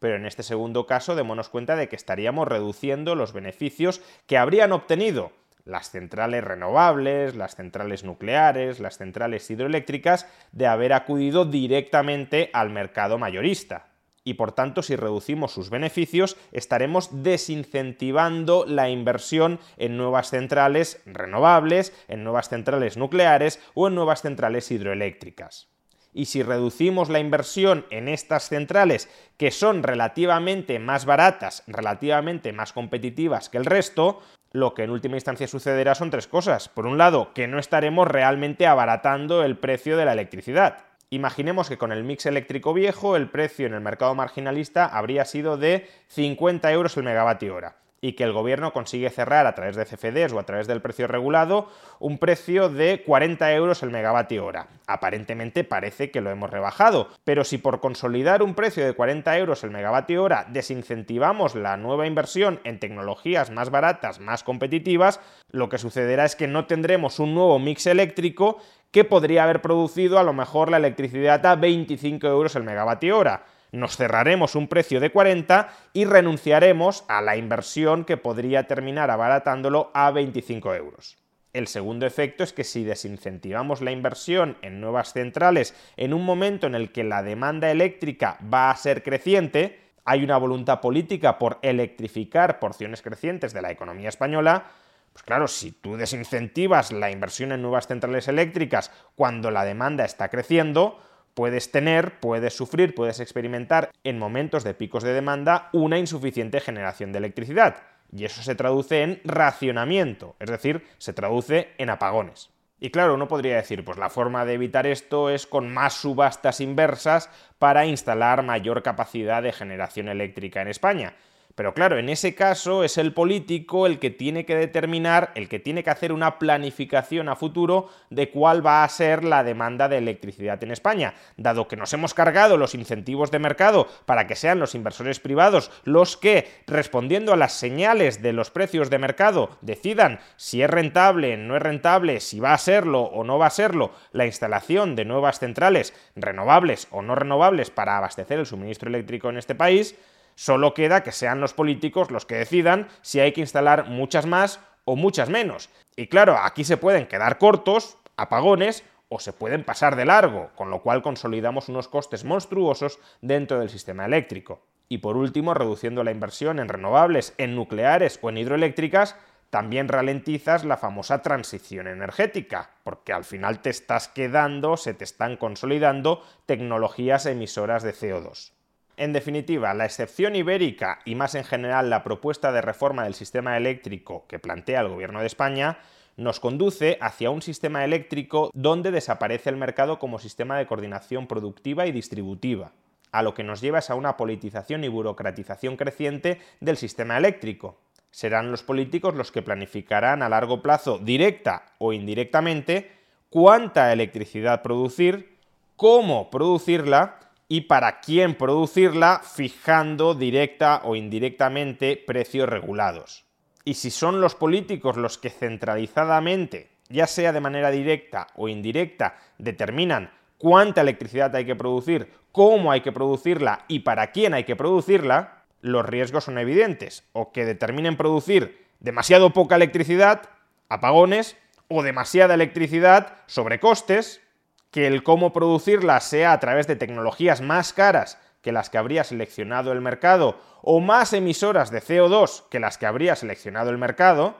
Pero 0.00 0.16
en 0.16 0.26
este 0.26 0.42
segundo 0.42 0.86
caso, 0.86 1.16
démonos 1.16 1.48
cuenta 1.48 1.74
de 1.74 1.88
que 1.88 1.96
estaríamos 1.96 2.46
reduciendo 2.46 3.14
los 3.14 3.32
beneficios 3.32 4.02
que 4.26 4.36
habrían 4.36 4.72
obtenido 4.72 5.32
las 5.64 5.90
centrales 5.90 6.44
renovables, 6.44 7.34
las 7.36 7.56
centrales 7.56 8.04
nucleares, 8.04 8.80
las 8.80 8.96
centrales 8.96 9.50
hidroeléctricas, 9.50 10.26
de 10.52 10.66
haber 10.66 10.92
acudido 10.92 11.44
directamente 11.44 12.48
al 12.52 12.70
mercado 12.70 13.18
mayorista 13.18 13.87
y 14.28 14.34
por 14.34 14.52
tanto 14.52 14.82
si 14.82 14.94
reducimos 14.94 15.52
sus 15.52 15.70
beneficios 15.70 16.36
estaremos 16.52 17.22
desincentivando 17.22 18.66
la 18.66 18.90
inversión 18.90 19.58
en 19.78 19.96
nuevas 19.96 20.28
centrales 20.28 21.00
renovables, 21.06 21.94
en 22.08 22.24
nuevas 22.24 22.50
centrales 22.50 22.98
nucleares 22.98 23.58
o 23.72 23.88
en 23.88 23.94
nuevas 23.94 24.20
centrales 24.20 24.70
hidroeléctricas. 24.70 25.68
Y 26.12 26.26
si 26.26 26.42
reducimos 26.42 27.08
la 27.08 27.20
inversión 27.20 27.86
en 27.88 28.06
estas 28.08 28.50
centrales 28.50 29.08
que 29.38 29.50
son 29.50 29.82
relativamente 29.82 30.78
más 30.78 31.06
baratas, 31.06 31.62
relativamente 31.66 32.52
más 32.52 32.74
competitivas 32.74 33.48
que 33.48 33.56
el 33.56 33.64
resto, 33.64 34.20
lo 34.52 34.74
que 34.74 34.82
en 34.82 34.90
última 34.90 35.16
instancia 35.16 35.48
sucederá 35.48 35.94
son 35.94 36.10
tres 36.10 36.26
cosas. 36.26 36.68
Por 36.68 36.86
un 36.86 36.98
lado, 36.98 37.32
que 37.32 37.48
no 37.48 37.58
estaremos 37.58 38.06
realmente 38.06 38.66
abaratando 38.66 39.42
el 39.42 39.56
precio 39.56 39.96
de 39.96 40.04
la 40.04 40.12
electricidad. 40.12 40.87
Imaginemos 41.10 41.68
que 41.68 41.78
con 41.78 41.90
el 41.90 42.04
mix 42.04 42.26
eléctrico 42.26 42.74
viejo 42.74 43.16
el 43.16 43.30
precio 43.30 43.66
en 43.66 43.72
el 43.72 43.80
mercado 43.80 44.14
marginalista 44.14 44.84
habría 44.84 45.24
sido 45.24 45.56
de 45.56 45.88
50 46.08 46.70
euros 46.72 46.96
el 46.96 47.04
megavatio 47.04 47.54
hora 47.54 47.76
y 48.00 48.12
que 48.12 48.24
el 48.24 48.32
gobierno 48.32 48.72
consigue 48.72 49.10
cerrar 49.10 49.46
a 49.46 49.54
través 49.54 49.76
de 49.76 49.84
CFDs 49.84 50.32
o 50.32 50.38
a 50.38 50.46
través 50.46 50.66
del 50.66 50.80
precio 50.80 51.06
regulado 51.06 51.68
un 51.98 52.18
precio 52.18 52.68
de 52.68 53.02
40 53.04 53.52
euros 53.54 53.82
el 53.82 53.90
megavatio 53.90 54.44
hora. 54.44 54.68
Aparentemente 54.86 55.64
parece 55.64 56.10
que 56.10 56.20
lo 56.20 56.30
hemos 56.30 56.50
rebajado, 56.50 57.08
pero 57.24 57.44
si 57.44 57.58
por 57.58 57.80
consolidar 57.80 58.42
un 58.42 58.54
precio 58.54 58.84
de 58.84 58.94
40 58.94 59.36
euros 59.38 59.64
el 59.64 59.70
megavatio 59.70 60.22
hora 60.22 60.46
desincentivamos 60.48 61.54
la 61.54 61.76
nueva 61.76 62.06
inversión 62.06 62.60
en 62.64 62.78
tecnologías 62.78 63.50
más 63.50 63.70
baratas, 63.70 64.20
más 64.20 64.44
competitivas, 64.44 65.20
lo 65.50 65.68
que 65.68 65.78
sucederá 65.78 66.24
es 66.24 66.36
que 66.36 66.46
no 66.46 66.66
tendremos 66.66 67.18
un 67.18 67.34
nuevo 67.34 67.58
mix 67.58 67.86
eléctrico 67.86 68.58
que 68.90 69.04
podría 69.04 69.44
haber 69.44 69.60
producido 69.60 70.18
a 70.18 70.22
lo 70.22 70.32
mejor 70.32 70.70
la 70.70 70.78
electricidad 70.78 71.44
a 71.44 71.56
25 71.56 72.26
euros 72.26 72.56
el 72.56 72.62
megavatio 72.62 73.18
hora 73.18 73.44
nos 73.72 73.96
cerraremos 73.96 74.54
un 74.54 74.68
precio 74.68 75.00
de 75.00 75.10
40 75.10 75.68
y 75.92 76.04
renunciaremos 76.04 77.04
a 77.08 77.20
la 77.20 77.36
inversión 77.36 78.04
que 78.04 78.16
podría 78.16 78.66
terminar 78.66 79.10
abaratándolo 79.10 79.90
a 79.94 80.10
25 80.10 80.74
euros. 80.74 81.16
El 81.52 81.66
segundo 81.66 82.06
efecto 82.06 82.44
es 82.44 82.52
que 82.52 82.64
si 82.64 82.84
desincentivamos 82.84 83.80
la 83.80 83.90
inversión 83.90 84.58
en 84.62 84.80
nuevas 84.80 85.12
centrales 85.12 85.74
en 85.96 86.12
un 86.12 86.24
momento 86.24 86.66
en 86.66 86.74
el 86.74 86.92
que 86.92 87.04
la 87.04 87.22
demanda 87.22 87.70
eléctrica 87.70 88.38
va 88.52 88.70
a 88.70 88.76
ser 88.76 89.02
creciente, 89.02 89.80
hay 90.04 90.24
una 90.24 90.38
voluntad 90.38 90.80
política 90.80 91.38
por 91.38 91.58
electrificar 91.62 92.58
porciones 92.58 93.02
crecientes 93.02 93.52
de 93.52 93.62
la 93.62 93.70
economía 93.70 94.08
española, 94.08 94.66
pues 95.12 95.22
claro, 95.22 95.48
si 95.48 95.72
tú 95.72 95.96
desincentivas 95.96 96.92
la 96.92 97.10
inversión 97.10 97.52
en 97.52 97.62
nuevas 97.62 97.88
centrales 97.88 98.28
eléctricas 98.28 98.92
cuando 99.16 99.50
la 99.50 99.64
demanda 99.64 100.04
está 100.04 100.28
creciendo, 100.28 101.00
puedes 101.38 101.70
tener, 101.70 102.18
puedes 102.18 102.56
sufrir, 102.56 102.96
puedes 102.96 103.20
experimentar 103.20 103.92
en 104.02 104.18
momentos 104.18 104.64
de 104.64 104.74
picos 104.74 105.04
de 105.04 105.12
demanda 105.12 105.68
una 105.72 105.96
insuficiente 105.96 106.58
generación 106.58 107.12
de 107.12 107.18
electricidad. 107.18 107.76
Y 108.10 108.24
eso 108.24 108.42
se 108.42 108.56
traduce 108.56 109.02
en 109.04 109.20
racionamiento, 109.22 110.34
es 110.40 110.50
decir, 110.50 110.84
se 110.98 111.12
traduce 111.12 111.68
en 111.78 111.90
apagones. 111.90 112.50
Y 112.80 112.90
claro, 112.90 113.14
uno 113.14 113.28
podría 113.28 113.54
decir, 113.54 113.84
pues 113.84 113.98
la 113.98 114.10
forma 114.10 114.44
de 114.44 114.54
evitar 114.54 114.88
esto 114.88 115.30
es 115.30 115.46
con 115.46 115.72
más 115.72 115.94
subastas 115.94 116.60
inversas 116.60 117.30
para 117.60 117.86
instalar 117.86 118.42
mayor 118.42 118.82
capacidad 118.82 119.40
de 119.40 119.52
generación 119.52 120.08
eléctrica 120.08 120.60
en 120.60 120.66
España. 120.66 121.14
Pero 121.58 121.74
claro, 121.74 121.98
en 121.98 122.08
ese 122.08 122.36
caso 122.36 122.84
es 122.84 122.98
el 122.98 123.12
político 123.12 123.88
el 123.88 123.98
que 123.98 124.10
tiene 124.10 124.46
que 124.46 124.54
determinar, 124.54 125.32
el 125.34 125.48
que 125.48 125.58
tiene 125.58 125.82
que 125.82 125.90
hacer 125.90 126.12
una 126.12 126.38
planificación 126.38 127.28
a 127.28 127.34
futuro 127.34 127.88
de 128.10 128.30
cuál 128.30 128.64
va 128.64 128.84
a 128.84 128.88
ser 128.88 129.24
la 129.24 129.42
demanda 129.42 129.88
de 129.88 129.98
electricidad 129.98 130.62
en 130.62 130.70
España. 130.70 131.14
Dado 131.36 131.66
que 131.66 131.74
nos 131.74 131.92
hemos 131.92 132.14
cargado 132.14 132.58
los 132.58 132.76
incentivos 132.76 133.32
de 133.32 133.40
mercado 133.40 133.88
para 134.06 134.28
que 134.28 134.36
sean 134.36 134.60
los 134.60 134.76
inversores 134.76 135.18
privados 135.18 135.72
los 135.82 136.16
que, 136.16 136.48
respondiendo 136.68 137.32
a 137.32 137.36
las 137.36 137.54
señales 137.54 138.22
de 138.22 138.32
los 138.32 138.50
precios 138.52 138.88
de 138.88 139.00
mercado, 139.00 139.50
decidan 139.60 140.20
si 140.36 140.62
es 140.62 140.70
rentable, 140.70 141.36
no 141.38 141.56
es 141.56 141.62
rentable, 141.62 142.20
si 142.20 142.38
va 142.38 142.54
a 142.54 142.58
serlo 142.58 143.02
o 143.02 143.24
no 143.24 143.36
va 143.36 143.46
a 143.48 143.50
serlo 143.50 143.90
la 144.12 144.26
instalación 144.26 144.94
de 144.94 145.06
nuevas 145.06 145.40
centrales 145.40 145.92
renovables 146.14 146.86
o 146.92 147.02
no 147.02 147.16
renovables 147.16 147.70
para 147.70 147.98
abastecer 147.98 148.38
el 148.38 148.46
suministro 148.46 148.88
eléctrico 148.88 149.28
en 149.28 149.38
este 149.38 149.56
país, 149.56 149.96
Solo 150.38 150.72
queda 150.72 151.02
que 151.02 151.10
sean 151.10 151.40
los 151.40 151.52
políticos 151.52 152.12
los 152.12 152.24
que 152.24 152.36
decidan 152.36 152.86
si 153.02 153.18
hay 153.18 153.32
que 153.32 153.40
instalar 153.40 153.86
muchas 153.88 154.24
más 154.24 154.60
o 154.84 154.94
muchas 154.94 155.28
menos. 155.28 155.68
Y 155.96 156.06
claro, 156.06 156.38
aquí 156.40 156.62
se 156.62 156.76
pueden 156.76 157.08
quedar 157.08 157.38
cortos, 157.38 157.98
apagones, 158.16 158.84
o 159.08 159.18
se 159.18 159.32
pueden 159.32 159.64
pasar 159.64 159.96
de 159.96 160.04
largo, 160.04 160.50
con 160.54 160.70
lo 160.70 160.80
cual 160.80 161.02
consolidamos 161.02 161.68
unos 161.68 161.88
costes 161.88 162.22
monstruosos 162.22 163.00
dentro 163.20 163.58
del 163.58 163.68
sistema 163.68 164.04
eléctrico. 164.04 164.62
Y 164.88 164.98
por 164.98 165.16
último, 165.16 165.54
reduciendo 165.54 166.04
la 166.04 166.12
inversión 166.12 166.60
en 166.60 166.68
renovables, 166.68 167.34
en 167.36 167.56
nucleares 167.56 168.20
o 168.22 168.28
en 168.28 168.38
hidroeléctricas, 168.38 169.16
también 169.50 169.88
ralentizas 169.88 170.64
la 170.64 170.76
famosa 170.76 171.20
transición 171.20 171.88
energética, 171.88 172.70
porque 172.84 173.12
al 173.12 173.24
final 173.24 173.58
te 173.58 173.70
estás 173.70 174.06
quedando, 174.06 174.76
se 174.76 174.94
te 174.94 175.02
están 175.02 175.36
consolidando 175.36 176.22
tecnologías 176.46 177.26
emisoras 177.26 177.82
de 177.82 177.92
CO2. 177.92 178.52
En 178.98 179.12
definitiva, 179.12 179.74
la 179.74 179.84
excepción 179.84 180.34
ibérica 180.34 180.98
y 181.04 181.14
más 181.14 181.36
en 181.36 181.44
general 181.44 181.88
la 181.88 182.02
propuesta 182.02 182.50
de 182.50 182.60
reforma 182.60 183.04
del 183.04 183.14
sistema 183.14 183.56
eléctrico 183.56 184.24
que 184.26 184.40
plantea 184.40 184.80
el 184.80 184.88
Gobierno 184.88 185.20
de 185.20 185.28
España 185.28 185.78
nos 186.16 186.40
conduce 186.40 186.98
hacia 187.00 187.30
un 187.30 187.40
sistema 187.40 187.84
eléctrico 187.84 188.50
donde 188.54 188.90
desaparece 188.90 189.50
el 189.50 189.56
mercado 189.56 190.00
como 190.00 190.18
sistema 190.18 190.58
de 190.58 190.66
coordinación 190.66 191.28
productiva 191.28 191.86
y 191.86 191.92
distributiva, 191.92 192.72
a 193.12 193.22
lo 193.22 193.34
que 193.34 193.44
nos 193.44 193.60
lleva 193.60 193.78
es 193.78 193.88
a 193.88 193.94
una 193.94 194.16
politización 194.16 194.82
y 194.82 194.88
burocratización 194.88 195.76
creciente 195.76 196.40
del 196.58 196.76
sistema 196.76 197.16
eléctrico. 197.16 197.78
Serán 198.10 198.50
los 198.50 198.64
políticos 198.64 199.14
los 199.14 199.30
que 199.30 199.42
planificarán 199.42 200.24
a 200.24 200.28
largo 200.28 200.60
plazo, 200.60 200.98
directa 200.98 201.66
o 201.78 201.92
indirectamente, 201.92 202.90
cuánta 203.30 203.92
electricidad 203.92 204.62
producir, 204.62 205.38
cómo 205.76 206.30
producirla 206.30 207.27
y 207.48 207.62
para 207.62 208.00
quién 208.00 208.34
producirla 208.34 209.20
fijando 209.24 210.14
directa 210.14 210.82
o 210.84 210.94
indirectamente 210.94 211.96
precios 211.96 212.48
regulados. 212.48 213.24
Y 213.64 213.74
si 213.74 213.90
son 213.90 214.20
los 214.20 214.34
políticos 214.34 214.96
los 214.96 215.18
que 215.18 215.30
centralizadamente, 215.30 216.70
ya 216.88 217.06
sea 217.06 217.32
de 217.32 217.40
manera 217.40 217.70
directa 217.70 218.28
o 218.36 218.48
indirecta, 218.48 219.16
determinan 219.38 220.10
cuánta 220.36 220.82
electricidad 220.82 221.34
hay 221.34 221.46
que 221.46 221.56
producir, 221.56 222.12
cómo 222.32 222.70
hay 222.70 222.82
que 222.82 222.92
producirla 222.92 223.64
y 223.68 223.80
para 223.80 224.12
quién 224.12 224.34
hay 224.34 224.44
que 224.44 224.56
producirla, 224.56 225.44
los 225.60 225.84
riesgos 225.84 226.24
son 226.24 226.38
evidentes, 226.38 227.04
o 227.12 227.32
que 227.32 227.44
determinen 227.44 227.96
producir 227.96 228.66
demasiado 228.78 229.32
poca 229.32 229.56
electricidad, 229.56 230.22
apagones, 230.68 231.36
o 231.68 231.82
demasiada 231.82 232.34
electricidad, 232.34 233.16
sobrecostes, 233.26 234.22
que 234.70 234.86
el 234.86 235.02
cómo 235.02 235.32
producirla 235.32 236.00
sea 236.00 236.32
a 236.32 236.40
través 236.40 236.66
de 236.66 236.76
tecnologías 236.76 237.40
más 237.40 237.72
caras 237.72 238.18
que 238.42 238.52
las 238.52 238.70
que 238.70 238.78
habría 238.78 239.04
seleccionado 239.04 239.72
el 239.72 239.80
mercado 239.80 240.38
o 240.62 240.80
más 240.80 241.12
emisoras 241.12 241.70
de 241.70 241.82
CO2 241.82 242.48
que 242.50 242.60
las 242.60 242.78
que 242.78 242.86
habría 242.86 243.16
seleccionado 243.16 243.70
el 243.70 243.78
mercado, 243.78 244.36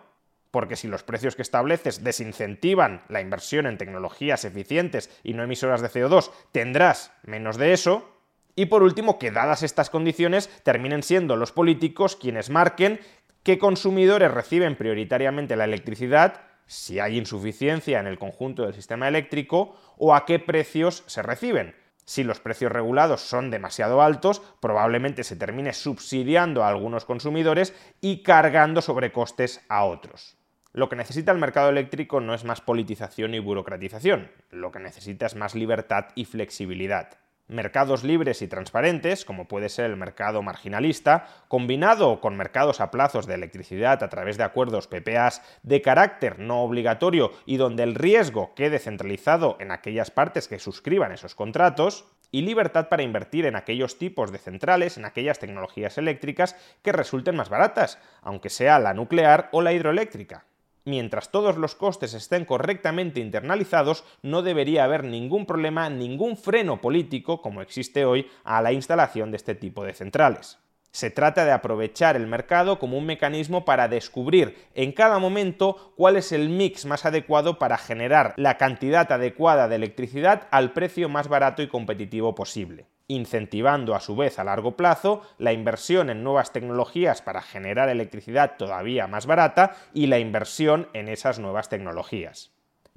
porque 0.50 0.76
si 0.76 0.88
los 0.88 1.02
precios 1.02 1.36
que 1.36 1.42
estableces 1.42 2.04
desincentivan 2.04 3.02
la 3.08 3.20
inversión 3.20 3.66
en 3.66 3.78
tecnologías 3.78 4.44
eficientes 4.44 5.10
y 5.22 5.34
no 5.34 5.42
emisoras 5.42 5.82
de 5.82 5.90
CO2, 5.90 6.30
tendrás 6.52 7.12
menos 7.22 7.56
de 7.58 7.72
eso. 7.72 8.08
Y 8.54 8.66
por 8.66 8.82
último, 8.82 9.18
que 9.18 9.30
dadas 9.30 9.62
estas 9.62 9.90
condiciones, 9.90 10.48
terminen 10.64 11.02
siendo 11.02 11.36
los 11.36 11.52
políticos 11.52 12.16
quienes 12.16 12.50
marquen 12.50 12.98
qué 13.44 13.58
consumidores 13.58 14.32
reciben 14.32 14.74
prioritariamente 14.76 15.54
la 15.54 15.64
electricidad 15.64 16.47
si 16.68 17.00
hay 17.00 17.18
insuficiencia 17.18 17.98
en 17.98 18.06
el 18.06 18.18
conjunto 18.18 18.62
del 18.62 18.74
sistema 18.74 19.08
eléctrico 19.08 19.74
o 19.96 20.14
a 20.14 20.24
qué 20.24 20.38
precios 20.38 21.02
se 21.06 21.22
reciben. 21.22 21.74
Si 22.04 22.22
los 22.22 22.38
precios 22.40 22.70
regulados 22.70 23.22
son 23.22 23.50
demasiado 23.50 24.00
altos, 24.00 24.40
probablemente 24.60 25.24
se 25.24 25.34
termine 25.36 25.72
subsidiando 25.72 26.62
a 26.62 26.68
algunos 26.68 27.04
consumidores 27.04 27.74
y 28.00 28.22
cargando 28.22 28.80
sobrecostes 28.80 29.64
a 29.68 29.84
otros. 29.84 30.36
Lo 30.72 30.88
que 30.88 30.96
necesita 30.96 31.32
el 31.32 31.38
mercado 31.38 31.70
eléctrico 31.70 32.20
no 32.20 32.34
es 32.34 32.44
más 32.44 32.60
politización 32.60 33.34
y 33.34 33.40
burocratización, 33.40 34.30
lo 34.50 34.70
que 34.70 34.78
necesita 34.78 35.26
es 35.26 35.34
más 35.34 35.54
libertad 35.54 36.06
y 36.14 36.24
flexibilidad 36.24 37.18
mercados 37.48 38.04
libres 38.04 38.42
y 38.42 38.48
transparentes, 38.48 39.24
como 39.24 39.48
puede 39.48 39.68
ser 39.68 39.86
el 39.86 39.96
mercado 39.96 40.42
marginalista, 40.42 41.26
combinado 41.48 42.20
con 42.20 42.36
mercados 42.36 42.80
a 42.80 42.90
plazos 42.90 43.26
de 43.26 43.34
electricidad 43.34 44.02
a 44.02 44.08
través 44.08 44.36
de 44.36 44.44
acuerdos 44.44 44.86
PPAs 44.86 45.42
de 45.62 45.82
carácter 45.82 46.38
no 46.38 46.62
obligatorio 46.62 47.32
y 47.46 47.56
donde 47.56 47.82
el 47.82 47.94
riesgo 47.94 48.54
quede 48.54 48.78
centralizado 48.78 49.56
en 49.60 49.70
aquellas 49.70 50.10
partes 50.10 50.46
que 50.46 50.58
suscriban 50.58 51.12
esos 51.12 51.34
contratos, 51.34 52.06
y 52.30 52.42
libertad 52.42 52.88
para 52.90 53.02
invertir 53.02 53.46
en 53.46 53.56
aquellos 53.56 53.96
tipos 53.96 54.30
de 54.30 54.38
centrales, 54.38 54.98
en 54.98 55.06
aquellas 55.06 55.38
tecnologías 55.38 55.96
eléctricas 55.96 56.56
que 56.82 56.92
resulten 56.92 57.36
más 57.36 57.48
baratas, 57.48 57.98
aunque 58.20 58.50
sea 58.50 58.78
la 58.78 58.92
nuclear 58.92 59.48
o 59.52 59.62
la 59.62 59.72
hidroeléctrica 59.72 60.44
mientras 60.88 61.30
todos 61.30 61.56
los 61.56 61.74
costes 61.74 62.14
estén 62.14 62.44
correctamente 62.44 63.20
internalizados, 63.20 64.04
no 64.22 64.42
debería 64.42 64.84
haber 64.84 65.04
ningún 65.04 65.46
problema, 65.46 65.88
ningún 65.90 66.36
freno 66.36 66.80
político, 66.80 67.40
como 67.42 67.62
existe 67.62 68.04
hoy, 68.04 68.26
a 68.42 68.60
la 68.62 68.72
instalación 68.72 69.30
de 69.30 69.36
este 69.36 69.54
tipo 69.54 69.84
de 69.84 69.92
centrales. 69.92 70.58
Se 70.90 71.10
trata 71.10 71.44
de 71.44 71.52
aprovechar 71.52 72.16
el 72.16 72.26
mercado 72.26 72.78
como 72.78 72.96
un 72.96 73.04
mecanismo 73.04 73.64
para 73.64 73.88
descubrir 73.88 74.56
en 74.74 74.92
cada 74.92 75.18
momento 75.18 75.92
cuál 75.96 76.16
es 76.16 76.32
el 76.32 76.48
mix 76.48 76.86
más 76.86 77.04
adecuado 77.04 77.58
para 77.58 77.76
generar 77.76 78.32
la 78.36 78.56
cantidad 78.56 79.12
adecuada 79.12 79.68
de 79.68 79.76
electricidad 79.76 80.48
al 80.50 80.72
precio 80.72 81.08
más 81.08 81.28
barato 81.28 81.62
y 81.62 81.68
competitivo 81.68 82.34
posible. 82.34 82.86
Incentivando 83.08 83.94
a 83.94 84.00
su 84.00 84.14
vez 84.14 84.38
a 84.38 84.44
largo 84.44 84.76
plazo 84.76 85.22
la 85.38 85.54
inversión 85.54 86.10
en 86.10 86.22
nuevas 86.22 86.52
tecnologías 86.52 87.22
para 87.22 87.40
generar 87.40 87.88
electricidad 87.88 88.56
todavía 88.58 89.06
más 89.06 89.24
barata 89.26 89.74
y 89.94 90.06
la 90.06 90.18
inversión 90.18 90.88
en 90.92 91.08
esas 91.08 91.38
nuevas 91.38 91.70
tecnologías. 91.70 92.52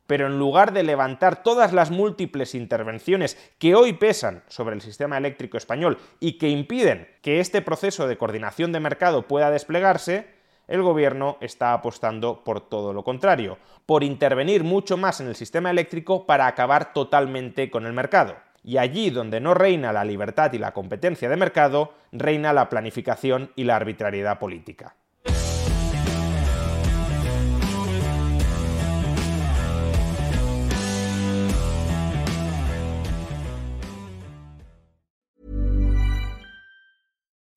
Pero 0.07 0.27
en 0.27 0.37
lugar 0.37 0.73
de 0.73 0.83
levantar 0.83 1.41
todas 1.41 1.71
las 1.71 1.89
múltiples 1.89 2.53
intervenciones 2.55 3.37
que 3.57 3.75
hoy 3.75 3.93
pesan 3.93 4.43
sobre 4.49 4.75
el 4.75 4.81
sistema 4.81 5.17
eléctrico 5.17 5.55
español 5.55 5.97
y 6.19 6.37
que 6.37 6.49
impiden 6.49 7.07
que 7.21 7.39
este 7.39 7.61
proceso 7.61 8.05
de 8.07 8.17
coordinación 8.17 8.73
de 8.73 8.81
mercado 8.81 9.25
pueda 9.29 9.49
desplegarse, 9.49 10.27
el 10.67 10.81
gobierno 10.81 11.37
está 11.39 11.71
apostando 11.71 12.43
por 12.43 12.67
todo 12.67 12.91
lo 12.91 13.05
contrario, 13.05 13.57
por 13.85 14.03
intervenir 14.03 14.65
mucho 14.65 14.97
más 14.97 15.21
en 15.21 15.27
el 15.27 15.35
sistema 15.35 15.71
eléctrico 15.71 16.25
para 16.25 16.47
acabar 16.47 16.91
totalmente 16.91 17.71
con 17.71 17.85
el 17.85 17.93
mercado 17.93 18.35
y 18.63 18.77
allí 18.77 19.09
donde 19.09 19.39
no 19.39 19.53
reina 19.53 19.91
la 19.91 20.05
libertad 20.05 20.53
y 20.53 20.57
la 20.57 20.71
competencia 20.71 21.29
de 21.29 21.37
mercado, 21.37 21.93
reina 22.11 22.53
la 22.53 22.69
planificación 22.69 23.51
y 23.55 23.63
la 23.63 23.75
arbitrariedad 23.75 24.39
política. 24.39 24.95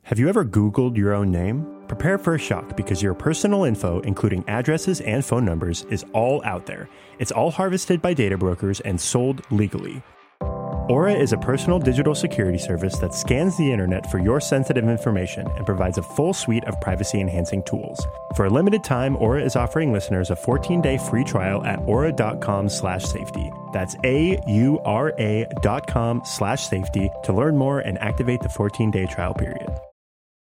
Have 0.05 0.19
you 0.19 0.29
ever 0.29 0.45
Googled 0.45 0.97
your 0.97 1.15
own 1.15 1.33
name? 1.33 1.67
Prepare 1.89 2.19
for 2.19 2.35
a 2.35 2.39
shock 2.39 2.77
because 2.77 3.03
your 3.03 3.15
personal 3.15 3.65
info, 3.65 4.01
including 4.01 4.45
addresses 4.49 5.01
and 5.01 5.25
phone 5.25 5.45
numbers, 5.45 5.87
is 5.91 6.05
all 6.13 6.41
out 6.45 6.67
there. 6.67 6.89
It's 7.19 7.33
all 7.33 7.51
harvested 7.51 8.01
by 8.01 8.15
data 8.15 8.39
brokers 8.39 8.81
and 8.81 9.01
sold 9.01 9.41
legally. 9.51 10.03
Aura 10.91 11.15
is 11.15 11.33
a 11.33 11.39
personal 11.39 11.79
digital 11.79 12.15
security 12.15 12.59
service 12.59 12.99
that 12.99 13.15
scans 13.15 13.57
the 13.57 13.73
internet 13.73 14.11
for 14.11 14.19
your 14.19 14.39
sensitive 14.39 14.87
information 14.87 15.47
and 15.57 15.65
provides 15.65 15.97
a 15.97 16.03
full 16.03 16.35
suite 16.35 16.65
of 16.65 16.79
privacy 16.83 17.23
enhancing 17.23 17.63
tools. 17.63 18.07
For 18.37 18.45
a 18.45 18.51
limited 18.51 18.85
time, 18.85 19.17
Aura 19.17 19.43
is 19.43 19.57
offering 19.57 19.95
listeners 19.95 20.31
a 20.31 20.37
14-day 20.37 20.99
free 20.99 21.25
trial 21.25 21.65
at 21.65 21.79
aura.com 21.87 22.69
slash 22.69 23.03
safety. 23.05 23.51
That's 23.73 23.97
A-U-R-A 24.05 25.47
dot 25.63 25.87
com 25.87 26.21
slash 26.23 26.67
safety 26.67 27.09
to 27.23 27.33
learn 27.33 27.57
more 27.57 27.81
and 27.81 27.97
activate 27.99 28.43
the 28.43 28.49
14-day 28.49 29.07
trial 29.07 29.33
period. 29.33 29.71